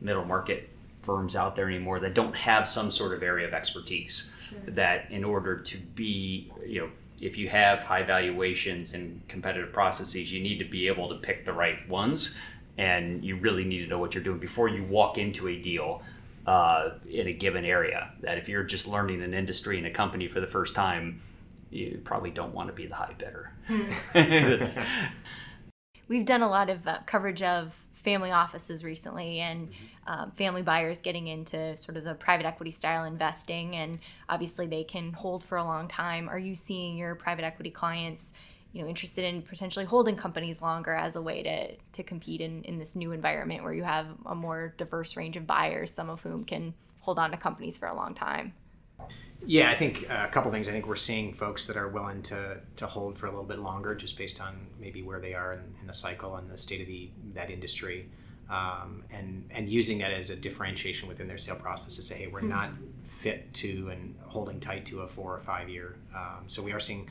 middle 0.00 0.24
market 0.24 0.70
firms 1.08 1.34
out 1.34 1.56
there 1.56 1.66
anymore 1.66 1.98
that 2.00 2.12
don't 2.12 2.36
have 2.36 2.68
some 2.68 2.90
sort 2.90 3.14
of 3.14 3.22
area 3.22 3.48
of 3.48 3.54
expertise 3.54 4.30
sure. 4.42 4.58
that 4.66 5.10
in 5.10 5.24
order 5.24 5.56
to 5.56 5.78
be 5.78 6.52
you 6.66 6.82
know 6.82 6.90
if 7.18 7.38
you 7.38 7.48
have 7.48 7.78
high 7.78 8.02
valuations 8.02 8.92
and 8.92 9.26
competitive 9.26 9.72
processes 9.72 10.30
you 10.30 10.38
need 10.38 10.58
to 10.58 10.66
be 10.66 10.86
able 10.86 11.08
to 11.08 11.14
pick 11.14 11.46
the 11.46 11.52
right 11.52 11.88
ones 11.88 12.36
and 12.76 13.24
you 13.24 13.36
really 13.36 13.64
need 13.64 13.78
to 13.78 13.86
know 13.86 13.98
what 13.98 14.14
you're 14.14 14.22
doing 14.22 14.38
before 14.38 14.68
you 14.68 14.84
walk 14.84 15.16
into 15.16 15.48
a 15.48 15.56
deal 15.56 16.02
uh, 16.46 16.90
in 17.10 17.26
a 17.28 17.32
given 17.32 17.64
area 17.64 18.12
that 18.20 18.36
if 18.36 18.46
you're 18.46 18.62
just 18.62 18.86
learning 18.86 19.22
an 19.22 19.32
industry 19.32 19.78
and 19.78 19.86
a 19.86 19.90
company 19.90 20.28
for 20.28 20.40
the 20.40 20.46
first 20.46 20.74
time 20.74 21.22
you 21.70 21.98
probably 22.04 22.30
don't 22.30 22.52
want 22.52 22.68
to 22.68 22.74
be 22.74 22.86
the 22.86 22.94
high 22.94 23.14
bidder 23.16 23.50
hmm. 23.66 23.90
we've 26.08 26.26
done 26.26 26.42
a 26.42 26.50
lot 26.50 26.68
of 26.68 26.86
uh, 26.86 26.98
coverage 27.06 27.40
of 27.40 27.72
family 28.08 28.30
offices 28.30 28.82
recently 28.82 29.40
and 29.40 29.68
um, 30.06 30.30
family 30.32 30.62
buyers 30.62 31.02
getting 31.02 31.26
into 31.26 31.76
sort 31.76 31.98
of 31.98 32.04
the 32.04 32.14
private 32.14 32.46
equity 32.46 32.70
style 32.70 33.04
investing 33.04 33.76
and 33.76 33.98
obviously 34.30 34.66
they 34.66 34.82
can 34.82 35.12
hold 35.12 35.44
for 35.44 35.58
a 35.58 35.64
long 35.64 35.86
time 35.88 36.26
are 36.28 36.38
you 36.38 36.54
seeing 36.54 36.96
your 36.96 37.14
private 37.14 37.44
equity 37.44 37.70
clients 37.70 38.32
you 38.72 38.80
know 38.80 38.88
interested 38.88 39.26
in 39.26 39.42
potentially 39.42 39.84
holding 39.84 40.16
companies 40.16 40.62
longer 40.62 40.94
as 40.94 41.16
a 41.16 41.20
way 41.20 41.42
to 41.42 41.76
to 41.92 42.02
compete 42.02 42.40
in 42.40 42.62
in 42.64 42.78
this 42.78 42.96
new 42.96 43.12
environment 43.12 43.62
where 43.62 43.74
you 43.74 43.84
have 43.84 44.06
a 44.24 44.34
more 44.34 44.72
diverse 44.78 45.14
range 45.14 45.36
of 45.36 45.46
buyers 45.46 45.92
some 45.92 46.08
of 46.08 46.22
whom 46.22 46.44
can 46.44 46.72
hold 47.08 47.18
on 47.18 47.30
to 47.30 47.36
companies 47.36 47.78
for 47.78 47.88
a 47.88 47.94
long 47.94 48.14
time? 48.14 48.52
Yeah, 49.46 49.70
I 49.70 49.76
think 49.76 50.10
uh, 50.10 50.26
a 50.26 50.28
couple 50.28 50.50
things. 50.50 50.68
I 50.68 50.72
think 50.72 50.86
we're 50.86 50.96
seeing 50.96 51.32
folks 51.32 51.66
that 51.68 51.76
are 51.76 51.88
willing 51.88 52.22
to, 52.24 52.58
to 52.76 52.86
hold 52.86 53.16
for 53.16 53.26
a 53.26 53.30
little 53.30 53.44
bit 53.44 53.60
longer, 53.60 53.94
just 53.94 54.18
based 54.18 54.40
on 54.40 54.66
maybe 54.80 55.02
where 55.02 55.20
they 55.20 55.34
are 55.34 55.54
in, 55.54 55.60
in 55.80 55.86
the 55.86 55.94
cycle 55.94 56.36
and 56.36 56.50
the 56.50 56.58
state 56.58 56.80
of 56.80 56.86
the 56.86 57.10
that 57.34 57.50
industry, 57.50 58.08
um, 58.50 59.04
and 59.10 59.48
and 59.50 59.68
using 59.68 59.98
that 59.98 60.12
as 60.12 60.30
a 60.30 60.36
differentiation 60.36 61.08
within 61.08 61.28
their 61.28 61.38
sale 61.38 61.56
process 61.56 61.96
to 61.96 62.02
say, 62.02 62.18
hey, 62.18 62.26
we're 62.26 62.40
mm-hmm. 62.40 62.48
not 62.50 62.70
fit 63.06 63.52
to 63.54 63.88
and 63.90 64.16
holding 64.26 64.60
tight 64.60 64.86
to 64.86 65.00
a 65.02 65.08
four 65.08 65.34
or 65.34 65.40
five 65.40 65.68
year. 65.68 65.96
Um, 66.14 66.44
so 66.48 66.62
we 66.62 66.72
are 66.72 66.80
seeing 66.80 67.08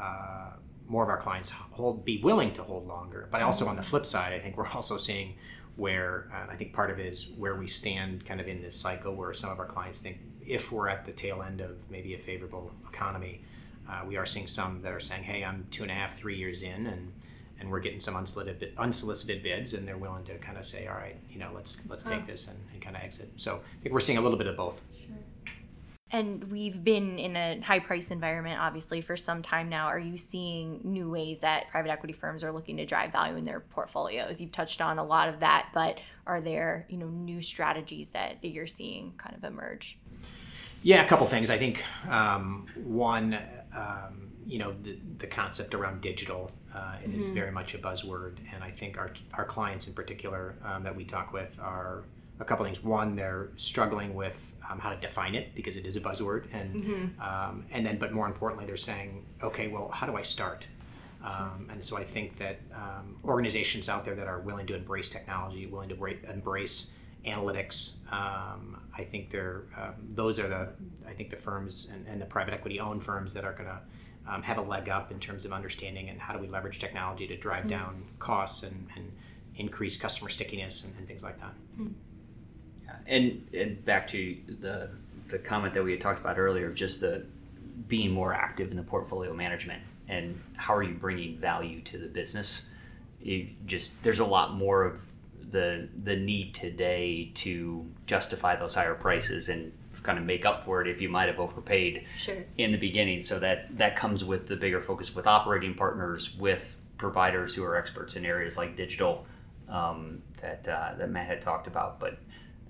uh, 0.00 0.50
more 0.88 1.04
of 1.04 1.08
our 1.08 1.18
clients 1.18 1.50
hold 1.50 2.04
be 2.04 2.18
willing 2.18 2.52
to 2.54 2.62
hold 2.62 2.86
longer. 2.86 3.28
But 3.30 3.42
also 3.42 3.66
on 3.68 3.76
the 3.76 3.82
flip 3.82 4.04
side, 4.04 4.32
I 4.32 4.40
think 4.40 4.56
we're 4.56 4.68
also 4.74 4.96
seeing 4.96 5.36
where 5.76 6.28
uh, 6.32 6.52
I 6.52 6.56
think 6.56 6.72
part 6.74 6.90
of 6.90 6.98
it 6.98 7.06
is 7.06 7.28
where 7.36 7.54
we 7.54 7.66
stand 7.66 8.26
kind 8.26 8.40
of 8.40 8.48
in 8.48 8.60
this 8.60 8.74
cycle 8.74 9.14
where 9.14 9.32
some 9.32 9.50
of 9.50 9.58
our 9.58 9.66
clients 9.66 10.00
think 10.00 10.18
if 10.46 10.72
we're 10.72 10.88
at 10.88 11.04
the 11.06 11.12
tail 11.12 11.42
end 11.42 11.60
of 11.60 11.76
maybe 11.90 12.14
a 12.14 12.18
favorable 12.18 12.70
economy, 12.88 13.42
uh, 13.88 14.02
we 14.06 14.16
are 14.16 14.26
seeing 14.26 14.46
some 14.46 14.82
that 14.82 14.92
are 14.92 15.00
saying, 15.00 15.24
hey, 15.24 15.44
I'm 15.44 15.66
two 15.70 15.82
and 15.82 15.90
a 15.90 15.94
half, 15.94 16.16
three 16.18 16.36
years 16.36 16.62
in 16.62 16.86
and 16.86 17.12
and 17.62 17.70
we're 17.70 17.80
getting 17.80 18.00
some 18.00 18.16
unsolicited 18.16 18.72
unsolicited 18.76 19.40
bids, 19.40 19.72
and 19.72 19.86
they're 19.86 19.96
willing 19.96 20.24
to 20.24 20.36
kind 20.38 20.58
of 20.58 20.66
say, 20.66 20.88
all 20.88 20.96
right, 20.96 21.16
you 21.30 21.38
know, 21.38 21.50
let's 21.54 21.80
let's 21.88 22.02
take 22.02 22.26
this 22.26 22.48
and, 22.48 22.58
and 22.72 22.82
kind 22.82 22.96
of 22.96 23.02
exit. 23.02 23.30
So 23.36 23.56
I 23.56 23.82
think 23.82 23.92
we're 23.92 24.00
seeing 24.00 24.18
a 24.18 24.20
little 24.20 24.36
bit 24.36 24.48
of 24.48 24.56
both. 24.56 24.82
Sure. 24.92 25.14
And 26.10 26.44
we've 26.50 26.82
been 26.84 27.18
in 27.18 27.36
a 27.36 27.60
high 27.60 27.78
price 27.78 28.10
environment, 28.10 28.60
obviously, 28.60 29.00
for 29.00 29.16
some 29.16 29.42
time 29.42 29.70
now. 29.70 29.86
Are 29.86 29.98
you 29.98 30.18
seeing 30.18 30.80
new 30.84 31.08
ways 31.08 31.38
that 31.38 31.70
private 31.70 31.90
equity 31.90 32.12
firms 32.12 32.44
are 32.44 32.52
looking 32.52 32.76
to 32.78 32.84
drive 32.84 33.12
value 33.12 33.36
in 33.36 33.44
their 33.44 33.60
portfolios? 33.60 34.40
You've 34.40 34.52
touched 34.52 34.82
on 34.82 34.98
a 34.98 35.04
lot 35.04 35.30
of 35.30 35.40
that, 35.40 35.68
but 35.72 36.00
are 36.26 36.42
there, 36.42 36.84
you 36.90 36.98
know, 36.98 37.06
new 37.06 37.40
strategies 37.40 38.10
that, 38.10 38.42
that 38.42 38.48
you're 38.48 38.66
seeing 38.66 39.14
kind 39.16 39.34
of 39.34 39.44
emerge? 39.44 39.98
Yeah, 40.82 41.04
a 41.04 41.08
couple 41.08 41.26
things. 41.28 41.50
I 41.50 41.58
think 41.58 41.84
um, 42.08 42.66
one, 42.84 43.38
um, 43.74 44.32
you 44.46 44.58
know, 44.58 44.74
the, 44.82 44.98
the 45.18 45.26
concept 45.26 45.74
around 45.74 46.00
digital 46.00 46.50
uh, 46.74 46.78
mm-hmm. 46.78 47.14
is 47.14 47.28
very 47.28 47.52
much 47.52 47.74
a 47.74 47.78
buzzword, 47.78 48.38
and 48.52 48.64
I 48.64 48.70
think 48.70 48.98
our 48.98 49.12
our 49.34 49.44
clients 49.44 49.86
in 49.86 49.94
particular 49.94 50.56
um, 50.64 50.82
that 50.82 50.96
we 50.96 51.04
talk 51.04 51.32
with 51.32 51.50
are 51.60 52.04
a 52.40 52.44
couple 52.44 52.64
things. 52.64 52.82
One, 52.82 53.14
they're 53.14 53.50
struggling 53.56 54.14
with 54.14 54.54
um, 54.68 54.78
how 54.78 54.90
to 54.90 54.96
define 54.96 55.34
it 55.34 55.54
because 55.54 55.76
it 55.76 55.86
is 55.86 55.96
a 55.96 56.00
buzzword, 56.00 56.46
and 56.52 56.74
mm-hmm. 56.74 57.22
um, 57.22 57.64
and 57.70 57.86
then, 57.86 57.98
but 57.98 58.12
more 58.12 58.26
importantly, 58.26 58.66
they're 58.66 58.76
saying, 58.76 59.24
okay, 59.42 59.68
well, 59.68 59.88
how 59.88 60.06
do 60.06 60.16
I 60.16 60.22
start? 60.22 60.66
Um, 61.24 61.68
and 61.70 61.84
so 61.84 61.96
I 61.96 62.02
think 62.02 62.36
that 62.38 62.58
um, 62.74 63.16
organizations 63.24 63.88
out 63.88 64.04
there 64.04 64.16
that 64.16 64.26
are 64.26 64.40
willing 64.40 64.66
to 64.66 64.74
embrace 64.74 65.08
technology, 65.08 65.66
willing 65.66 65.88
to 65.90 66.30
embrace 66.30 66.94
analytics, 67.24 67.94
um, 68.12 68.80
I 68.96 69.04
think 69.04 69.30
they're 69.30 69.62
um, 69.76 69.94
those 70.14 70.38
are 70.38 70.48
the 70.48 70.68
I 71.06 71.12
think 71.12 71.30
the 71.30 71.36
firms 71.36 71.88
and, 71.92 72.06
and 72.06 72.20
the 72.20 72.26
private 72.26 72.54
equity 72.54 72.80
owned 72.80 73.04
firms 73.04 73.34
that 73.34 73.44
are 73.44 73.52
going 73.52 73.68
to 73.68 73.80
um, 74.28 74.42
have 74.42 74.58
a 74.58 74.62
leg 74.62 74.88
up 74.88 75.10
in 75.10 75.18
terms 75.18 75.44
of 75.44 75.52
understanding 75.52 76.08
and 76.08 76.20
how 76.20 76.32
do 76.32 76.38
we 76.38 76.48
leverage 76.48 76.78
technology 76.78 77.26
to 77.26 77.36
drive 77.36 77.60
mm-hmm. 77.60 77.68
down 77.68 78.04
costs 78.18 78.62
and, 78.62 78.86
and 78.96 79.10
increase 79.56 79.96
customer 79.96 80.28
stickiness 80.28 80.84
and, 80.84 80.94
and 80.96 81.06
things 81.06 81.22
like 81.22 81.38
that. 81.40 81.54
Mm-hmm 81.78 81.92
and 83.06 83.46
and 83.54 83.84
back 83.84 84.06
to 84.08 84.36
the 84.60 84.90
the 85.28 85.38
comment 85.38 85.74
that 85.74 85.82
we 85.82 85.92
had 85.92 86.00
talked 86.00 86.20
about 86.20 86.38
earlier, 86.38 86.70
just 86.70 87.00
the 87.00 87.24
being 87.88 88.10
more 88.10 88.34
active 88.34 88.70
in 88.70 88.76
the 88.76 88.82
portfolio 88.82 89.32
management 89.32 89.82
and 90.08 90.38
how 90.56 90.74
are 90.74 90.82
you 90.82 90.94
bringing 90.94 91.38
value 91.38 91.80
to 91.82 91.98
the 91.98 92.06
business. 92.06 92.66
You 93.20 93.48
just 93.66 94.00
there's 94.02 94.20
a 94.20 94.26
lot 94.26 94.54
more 94.54 94.84
of 94.84 95.00
the 95.50 95.88
the 96.02 96.16
need 96.16 96.54
today 96.54 97.30
to 97.34 97.86
justify 98.06 98.56
those 98.56 98.74
higher 98.74 98.94
prices 98.94 99.48
and 99.48 99.72
kind 100.02 100.18
of 100.18 100.24
make 100.24 100.44
up 100.44 100.64
for 100.64 100.80
it 100.80 100.88
if 100.88 101.00
you 101.00 101.08
might 101.08 101.28
have 101.28 101.38
overpaid 101.38 102.04
sure. 102.18 102.44
in 102.58 102.72
the 102.72 102.78
beginning. 102.78 103.22
So 103.22 103.38
that 103.38 103.76
that 103.78 103.96
comes 103.96 104.24
with 104.24 104.48
the 104.48 104.56
bigger 104.56 104.82
focus 104.82 105.14
with 105.14 105.26
operating 105.26 105.74
partners, 105.74 106.34
with 106.36 106.76
providers 106.98 107.54
who 107.54 107.64
are 107.64 107.76
experts 107.76 108.16
in 108.16 108.24
areas 108.24 108.56
like 108.56 108.76
digital 108.76 109.26
um, 109.68 110.22
that 110.40 110.66
uh, 110.68 110.94
that 110.98 111.10
Matt 111.10 111.26
had 111.26 111.42
talked 111.42 111.66
about, 111.66 111.98
but 111.98 112.18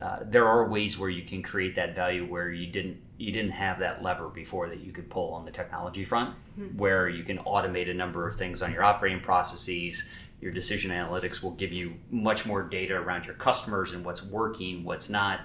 uh, 0.02 0.18
there 0.24 0.48
are 0.48 0.68
ways 0.68 0.98
where 0.98 1.10
you 1.10 1.22
can 1.22 1.42
create 1.42 1.76
that 1.76 1.94
value 1.94 2.26
where 2.26 2.50
you 2.50 2.66
didn't 2.66 2.96
you 3.18 3.30
didn't 3.30 3.52
have 3.52 3.78
that 3.78 4.02
lever 4.02 4.28
before 4.28 4.68
that 4.68 4.80
you 4.80 4.90
could 4.90 5.08
pull 5.08 5.32
on 5.32 5.44
the 5.44 5.50
technology 5.50 6.04
front 6.04 6.34
mm-hmm. 6.58 6.76
where 6.76 7.08
you 7.08 7.22
can 7.22 7.38
automate 7.38 7.88
a 7.88 7.94
number 7.94 8.26
of 8.26 8.36
things 8.36 8.62
on 8.62 8.72
your 8.72 8.82
operating 8.82 9.20
processes 9.20 10.08
your 10.42 10.52
decision 10.52 10.90
analytics 10.90 11.42
will 11.42 11.52
give 11.52 11.72
you 11.72 11.94
much 12.10 12.44
more 12.44 12.62
data 12.62 12.94
around 12.94 13.24
your 13.24 13.34
customers 13.34 13.92
and 13.92 14.04
what's 14.04 14.22
working 14.22 14.84
what's 14.84 15.08
not. 15.08 15.40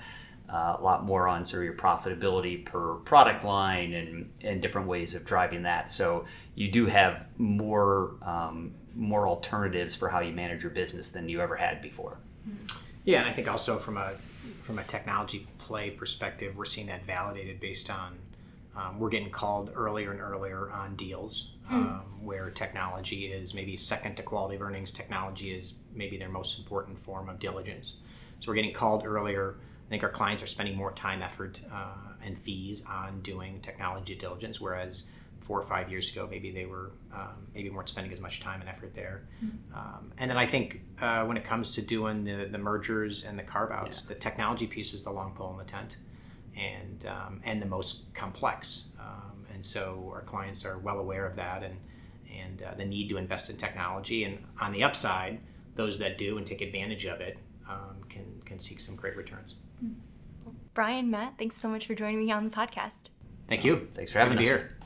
Uh, 0.50 0.78
a 0.80 0.82
lot 0.82 1.04
more 1.04 1.28
on 1.28 1.46
sort 1.46 1.62
of 1.62 1.66
your 1.66 1.74
profitability 1.74 2.64
per 2.64 2.94
product 2.96 3.44
line 3.44 3.92
and, 3.94 4.32
and 4.40 4.62
different 4.62 4.88
ways 4.88 5.14
of 5.14 5.26
driving 5.26 5.64
that. 5.64 5.92
So 5.92 6.24
you 6.56 6.72
do 6.72 6.86
have 6.86 7.26
more 7.38 8.12
um, 8.22 8.74
more 8.96 9.28
alternatives 9.28 9.94
for 9.94 10.08
how 10.08 10.22
you 10.22 10.32
manage 10.32 10.64
your 10.64 10.72
business 10.72 11.12
than 11.12 11.28
you 11.28 11.42
ever 11.42 11.56
had 11.56 11.82
before. 11.82 12.18
Yeah 13.04 13.20
and 13.20 13.30
i 13.30 13.34
think 13.34 13.48
also 13.50 13.78
from 13.78 13.98
a 13.98 14.14
from 14.64 14.80
a 14.80 14.84
technology 14.84 15.48
play 15.60 15.90
perspective, 15.90 16.56
we're 16.58 16.66
seeing 16.66 16.88
that 16.88 17.06
validated 17.06 17.60
based 17.60 17.90
on 17.90 18.18
um, 18.78 19.00
we're 19.00 19.10
getting 19.10 19.32
called 19.32 19.72
earlier 19.76 20.12
and 20.12 20.22
earlier 20.22 20.70
on 20.72 20.96
deals 20.96 21.56
hmm. 21.68 21.76
um, 21.76 22.02
where 22.22 22.50
technology 22.52 23.26
is 23.26 23.54
maybe 23.54 23.76
second 23.76 24.16
to 24.16 24.24
quality 24.24 24.56
of 24.56 24.62
earnings. 24.62 24.92
Technology 24.92 25.52
is 25.52 25.76
maybe 25.94 26.18
their 26.18 26.30
most 26.30 26.60
important 26.60 27.00
form 27.00 27.28
of 27.28 27.40
diligence. 27.40 27.98
So 28.40 28.52
we're 28.52 28.56
getting 28.56 28.74
called 28.74 29.04
earlier. 29.06 29.56
I 29.88 29.90
think 29.90 30.04
our 30.04 30.10
clients 30.10 30.44
are 30.44 30.48
spending 30.48 30.76
more 30.76 30.92
time, 30.92 31.24
effort, 31.24 31.62
uh, 31.74 31.96
and 32.24 32.38
fees 32.38 32.86
on 32.86 33.22
doing 33.22 33.62
technology 33.62 34.16
diligence, 34.16 34.62
whereas 34.62 35.08
four 35.42 35.60
or 35.60 35.66
five 35.66 35.90
years 35.90 36.12
ago, 36.12 36.28
maybe 36.30 36.52
they 36.52 36.66
were 36.66 36.92
um, 37.14 37.48
maybe 37.56 37.70
weren't 37.70 37.88
spending 37.88 38.12
as 38.12 38.20
much 38.20 38.42
time 38.42 38.60
and 38.60 38.70
effort 38.70 38.94
there. 38.94 39.24
Mm-hmm. 39.44 39.76
Um, 39.76 40.12
and 40.18 40.30
then 40.30 40.38
I 40.38 40.46
think 40.46 40.82
uh, 41.02 41.24
when 41.24 41.38
it 41.38 41.46
comes 41.46 41.74
to 41.76 41.82
doing 41.82 42.26
the, 42.26 42.50
the 42.52 42.58
mergers 42.58 43.24
and 43.24 43.40
the 43.40 43.44
carve 43.44 43.72
outs, 43.72 44.04
yeah. 44.04 44.14
the 44.14 44.20
technology 44.20 44.68
piece 44.68 44.94
is 44.94 45.04
the 45.04 45.12
long 45.12 45.34
pole 45.34 45.52
in 45.52 45.58
the 45.58 45.64
tent, 45.64 45.98
and 46.58 47.06
um, 47.06 47.42
and 47.44 47.62
the 47.62 47.66
most 47.66 48.14
complex. 48.14 48.88
Um, 49.00 49.46
and 49.54 49.66
so 49.66 50.12
our 50.14 50.22
clients 50.22 50.66
are 50.66 50.78
well 50.80 51.00
aware 51.00 51.26
of 51.26 51.36
that 51.36 51.64
and 51.64 51.78
and 52.36 52.62
uh, 52.62 52.74
the 52.76 52.86
need 52.86 53.10
to 53.10 53.18
invest 53.18 53.50
in 53.50 53.58
technology. 53.58 54.24
And 54.24 54.44
on 54.60 54.72
the 54.72 54.84
upside, 54.84 55.40
those 55.76 55.98
that 56.00 56.18
do 56.18 56.38
and 56.38 56.46
take 56.46 56.62
advantage 56.62 57.06
of 57.06 57.22
it 57.22 57.38
um, 57.70 58.04
can 58.10 58.42
can 58.46 58.60
seek 58.60 58.80
some 58.80 58.96
great 58.96 59.16
returns. 59.16 59.56
Brian, 60.74 61.10
Matt, 61.10 61.34
thanks 61.38 61.58
so 61.58 61.68
much 61.70 61.88
for 61.88 61.96
joining 61.96 62.20
me 62.20 62.32
on 62.32 62.44
the 62.44 62.50
podcast. 62.50 63.06
Thank 63.48 63.64
you. 63.64 63.88
Thanks 63.96 64.12
for 64.12 64.20
having 64.20 64.38
us. 64.38 64.46
Here. 64.46 64.78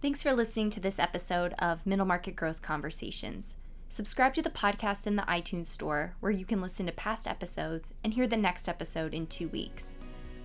Thanks 0.00 0.22
for 0.22 0.32
listening 0.32 0.70
to 0.70 0.80
this 0.80 0.98
episode 0.98 1.54
of 1.58 1.86
Middle 1.86 2.04
Market 2.04 2.36
Growth 2.36 2.60
Conversations. 2.60 3.56
Subscribe 3.94 4.34
to 4.34 4.42
the 4.42 4.50
podcast 4.50 5.06
in 5.06 5.14
the 5.14 5.22
iTunes 5.22 5.66
Store, 5.66 6.16
where 6.18 6.32
you 6.32 6.44
can 6.44 6.60
listen 6.60 6.84
to 6.86 6.90
past 6.90 7.28
episodes 7.28 7.94
and 8.02 8.12
hear 8.12 8.26
the 8.26 8.36
next 8.36 8.68
episode 8.68 9.14
in 9.14 9.28
two 9.28 9.46
weeks. 9.50 9.94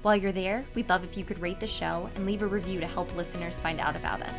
While 0.04 0.18
you're 0.18 0.32
there, 0.32 0.64
we'd 0.76 0.88
love 0.88 1.04
if 1.04 1.18
you 1.18 1.24
could 1.24 1.42
rate 1.42 1.60
the 1.60 1.66
show 1.66 2.12
and 2.14 2.28
leave 2.28 2.44
a 2.44 2.48
review 2.48 2.80
to 2.80 2.86
help 2.86 3.16
listeners 3.16 3.58
find 3.58 3.80
out 3.80 3.96
about 3.96 4.22
us. 4.22 4.38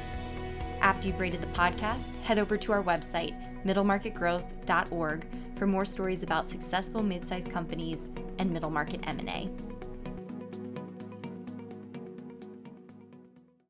After 0.80 1.08
you've 1.08 1.18
rated 1.18 1.40
the 1.40 1.48
podcast, 1.48 2.08
head 2.22 2.38
over 2.38 2.56
to 2.58 2.70
our 2.70 2.84
website, 2.84 3.34
middlemarketgrowth.org, 3.64 5.26
for 5.56 5.66
more 5.66 5.84
stories 5.84 6.22
about 6.22 6.46
successful 6.46 7.02
mid-sized 7.02 7.50
companies 7.50 8.10
and 8.38 8.48
middle 8.52 8.70
market 8.70 9.00
M&A. 9.08 9.50